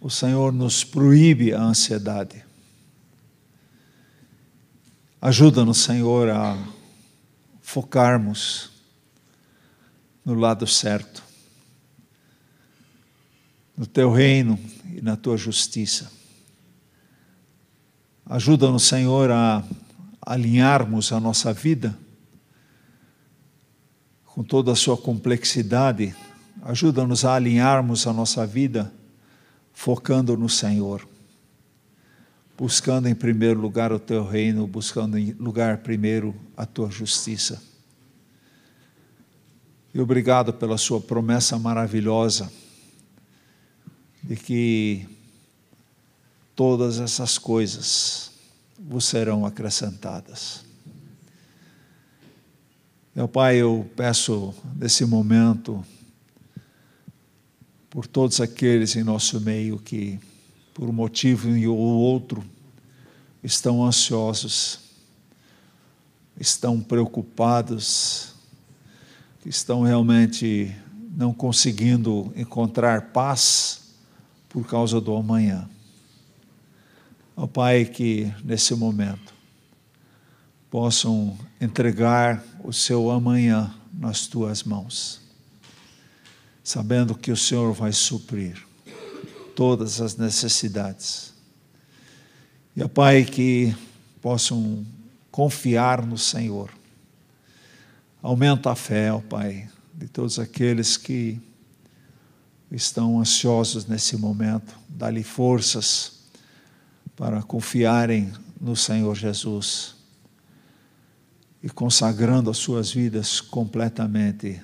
O 0.00 0.10
Senhor 0.10 0.52
nos 0.52 0.82
proíbe 0.82 1.54
a 1.54 1.62
ansiedade. 1.62 2.44
Ajuda-nos, 5.20 5.78
Senhor, 5.78 6.30
a 6.30 6.58
focarmos 7.60 8.70
no 10.24 10.34
lado 10.34 10.66
certo, 10.66 11.30
no 13.76 13.86
teu 13.86 14.12
reino 14.12 14.58
e 14.94 15.00
na 15.00 15.16
tua 15.16 15.36
justiça. 15.36 16.10
Ajuda-nos, 18.26 18.84
Senhor, 18.84 19.30
a 19.30 19.64
alinharmos 20.20 21.12
a 21.12 21.18
nossa 21.18 21.52
vida 21.52 21.98
com 24.24 24.42
toda 24.42 24.72
a 24.72 24.76
sua 24.76 24.96
complexidade. 24.96 26.14
Ajuda-nos 26.62 27.24
a 27.24 27.34
alinharmos 27.34 28.06
a 28.06 28.12
nossa 28.12 28.46
vida 28.46 28.92
focando 29.72 30.36
no 30.36 30.48
Senhor 30.48 31.06
buscando 32.62 33.08
em 33.08 33.14
primeiro 33.14 33.60
lugar 33.60 33.92
o 33.92 33.98
teu 33.98 34.24
reino, 34.24 34.66
buscando 34.68 35.18
em 35.18 35.32
lugar 35.32 35.78
primeiro 35.78 36.32
a 36.56 36.64
tua 36.64 36.88
justiça. 36.88 37.60
E 39.92 40.00
obrigado 40.00 40.52
pela 40.52 40.78
sua 40.78 41.00
promessa 41.00 41.58
maravilhosa 41.58 42.50
de 44.22 44.36
que 44.36 45.08
todas 46.54 46.98
essas 46.98 47.38
coisas 47.38 48.30
vos 48.78 49.04
serão 49.04 49.44
acrescentadas. 49.44 50.64
Meu 53.14 53.28
Pai, 53.28 53.56
eu 53.56 53.90
peço 53.96 54.54
nesse 54.76 55.04
momento 55.04 55.84
por 57.90 58.06
todos 58.06 58.40
aqueles 58.40 58.96
em 58.96 59.02
nosso 59.02 59.40
meio 59.40 59.78
que 59.78 60.18
por 60.72 60.88
um 60.88 60.92
motivo 60.92 61.48
ou 61.68 61.78
outro, 61.78 62.42
estão 63.44 63.84
ansiosos, 63.84 64.80
estão 66.40 66.80
preocupados, 66.80 68.34
estão 69.44 69.82
realmente 69.82 70.74
não 71.14 71.34
conseguindo 71.34 72.32
encontrar 72.34 73.12
paz 73.12 73.81
por 74.52 74.66
causa 74.66 75.00
do 75.00 75.16
amanhã. 75.16 75.68
Ó 77.34 77.46
Pai, 77.46 77.86
que 77.86 78.30
nesse 78.44 78.74
momento 78.74 79.32
possam 80.70 81.36
entregar 81.58 82.44
o 82.62 82.72
seu 82.72 83.10
amanhã 83.10 83.74
nas 83.92 84.26
tuas 84.26 84.62
mãos, 84.62 85.22
sabendo 86.62 87.14
que 87.14 87.32
o 87.32 87.36
Senhor 87.36 87.72
vai 87.72 87.92
suprir 87.92 88.62
todas 89.56 90.00
as 90.02 90.16
necessidades. 90.16 91.32
E, 92.76 92.82
a 92.82 92.88
Pai, 92.88 93.24
que 93.24 93.74
possam 94.20 94.86
confiar 95.30 96.04
no 96.04 96.18
Senhor. 96.18 96.70
Aumenta 98.22 98.70
a 98.70 98.76
fé, 98.76 99.10
ó 99.12 99.20
Pai, 99.20 99.68
de 99.94 100.08
todos 100.08 100.38
aqueles 100.38 100.98
que 100.98 101.40
estão 102.72 103.20
ansiosos 103.20 103.86
nesse 103.86 104.16
momento. 104.16 104.78
Dá-lhe 104.88 105.22
forças 105.22 106.22
para 107.14 107.42
confiarem 107.42 108.32
no 108.60 108.74
Senhor 108.74 109.14
Jesus 109.14 109.94
e 111.62 111.68
consagrando 111.68 112.50
as 112.50 112.56
suas 112.58 112.90
vidas 112.90 113.40
completamente 113.40 114.60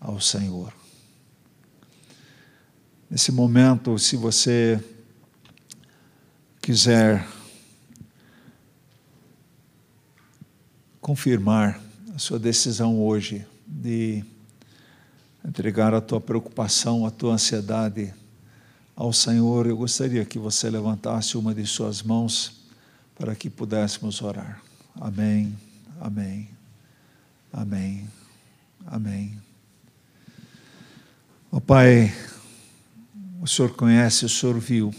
ao 0.00 0.20
Senhor. 0.20 0.72
Nesse 3.10 3.32
momento, 3.32 3.98
se 3.98 4.16
você 4.16 4.82
quiser 6.60 7.26
confirmar 11.00 11.80
a 12.14 12.18
sua 12.18 12.38
decisão 12.38 13.00
hoje 13.00 13.46
de 13.66 14.22
entregar 15.44 15.94
a 15.94 16.00
tua 16.00 16.20
preocupação, 16.20 17.06
a 17.06 17.10
tua 17.10 17.34
ansiedade 17.34 18.12
ao 18.94 19.12
Senhor, 19.12 19.66
eu 19.68 19.76
gostaria 19.76 20.24
que 20.24 20.38
você 20.38 20.68
levantasse 20.68 21.38
uma 21.38 21.54
de 21.54 21.64
suas 21.64 22.02
mãos 22.02 22.64
para 23.14 23.34
que 23.34 23.48
pudéssemos 23.48 24.20
orar. 24.20 24.60
Amém, 25.00 25.56
amém, 26.00 26.48
amém, 27.52 28.08
amém. 28.84 29.40
Oh, 31.50 31.60
Pai, 31.60 32.12
o 33.40 33.46
Senhor 33.46 33.72
conhece, 33.74 34.24
o 34.24 34.28
Senhor 34.28 34.58
viu 34.58 34.92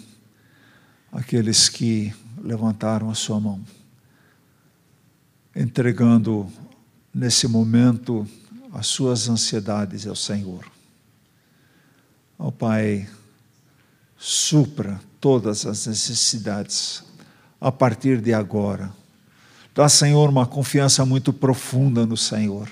aqueles 1.12 1.68
que 1.68 2.14
levantaram 2.42 3.10
a 3.10 3.16
sua 3.16 3.40
mão, 3.40 3.62
entregando 5.54 6.50
nesse 7.14 7.48
momento 7.48 8.26
as 8.74 8.88
suas 8.88 9.28
ansiedades 9.30 10.06
ao 10.06 10.16
Senhor. 10.16 10.66
Ó 12.38 12.48
oh, 12.48 12.52
Pai, 12.52 13.08
supra 14.18 15.00
todas 15.20 15.66
as 15.66 15.88
necessidades 15.88 17.04
a 17.60 17.72
partir 17.72 18.22
de 18.22 18.34
agora. 18.34 18.94
Dá, 19.74 19.88
Senhor, 19.90 20.30
uma 20.30 20.46
confiança 20.46 21.06
muito 21.06 21.32
profunda 21.34 22.06
no 22.06 22.18
Senhor, 22.18 22.70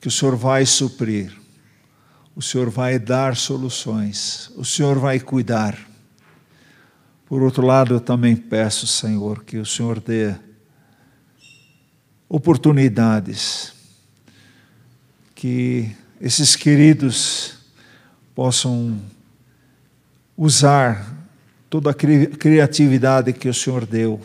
que 0.00 0.08
o 0.08 0.10
Senhor 0.10 0.36
vai 0.36 0.64
suprir 0.64 1.38
o 2.38 2.40
Senhor 2.40 2.70
vai 2.70 3.00
dar 3.00 3.34
soluções, 3.34 4.48
o 4.54 4.64
Senhor 4.64 4.96
vai 4.96 5.18
cuidar. 5.18 5.76
Por 7.26 7.42
outro 7.42 7.66
lado, 7.66 7.94
eu 7.94 8.00
também 8.00 8.36
peço, 8.36 8.86
Senhor, 8.86 9.42
que 9.42 9.58
o 9.58 9.66
Senhor 9.66 9.98
dê 9.98 10.36
oportunidades, 12.28 13.72
que 15.38 15.88
esses 16.20 16.56
queridos 16.56 17.58
possam 18.34 19.00
usar 20.36 21.16
toda 21.70 21.92
a 21.92 21.94
criatividade 21.94 23.32
que 23.32 23.48
o 23.48 23.54
Senhor 23.54 23.86
deu, 23.86 24.20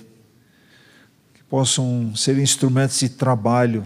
que 1.36 1.44
possam 1.44 2.16
ser 2.16 2.40
instrumentos 2.40 3.00
de 3.00 3.10
trabalho 3.10 3.86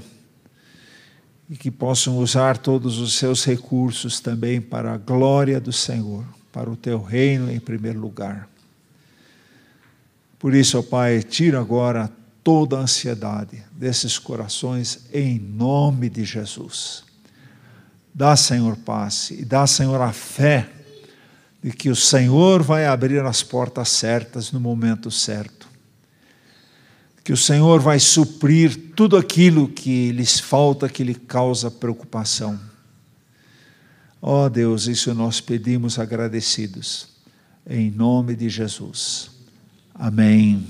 e 1.50 1.58
que 1.58 1.70
possam 1.70 2.18
usar 2.18 2.58
todos 2.58 2.98
os 2.98 3.18
seus 3.18 3.44
recursos 3.44 4.22
também 4.22 4.62
para 4.62 4.94
a 4.94 4.98
glória 4.98 5.60
do 5.60 5.74
Senhor, 5.74 6.24
para 6.50 6.70
o 6.70 6.78
teu 6.78 7.04
reino 7.04 7.52
em 7.52 7.60
primeiro 7.60 8.00
lugar. 8.00 8.48
Por 10.40 10.56
isso, 10.56 10.80
ó 10.80 10.82
Pai, 10.82 11.22
tira 11.24 11.60
agora 11.60 12.10
toda 12.42 12.78
a 12.78 12.84
ansiedade 12.84 13.62
desses 13.74 14.18
corações 14.18 15.10
em 15.12 15.38
nome 15.38 16.10
de 16.10 16.24
Jesus. 16.24 17.06
Dá, 18.18 18.36
Senhor, 18.36 18.76
paz 18.78 19.30
e 19.30 19.46
dá, 19.46 19.66
Senhor, 19.66 20.02
a 20.02 20.12
fé 20.12 20.68
de 21.64 21.72
que 21.72 21.90
o 21.90 21.96
Senhor 21.96 22.64
vai 22.64 22.86
abrir 22.86 23.24
as 23.24 23.44
portas 23.44 23.90
certas 23.90 24.52
no 24.52 24.60
momento 24.60 25.10
certo 25.10 25.68
que 27.28 27.34
o 27.34 27.36
Senhor 27.36 27.82
vai 27.82 28.00
suprir 28.00 28.94
tudo 28.96 29.18
aquilo 29.18 29.68
que 29.68 30.14
lhes 30.14 30.40
falta, 30.40 30.88
que 30.88 31.04
lhe 31.04 31.14
causa 31.14 31.70
preocupação. 31.70 32.58
Ó 34.22 34.46
oh 34.46 34.50
Deus, 34.50 34.88
isso 34.88 35.14
nós 35.14 35.42
pedimos 35.42 36.00
agradecidos, 36.00 37.10
em 37.70 37.92
nome 37.92 38.34
de 38.34 38.48
Jesus. 38.48 39.30
Amém. 39.94 40.66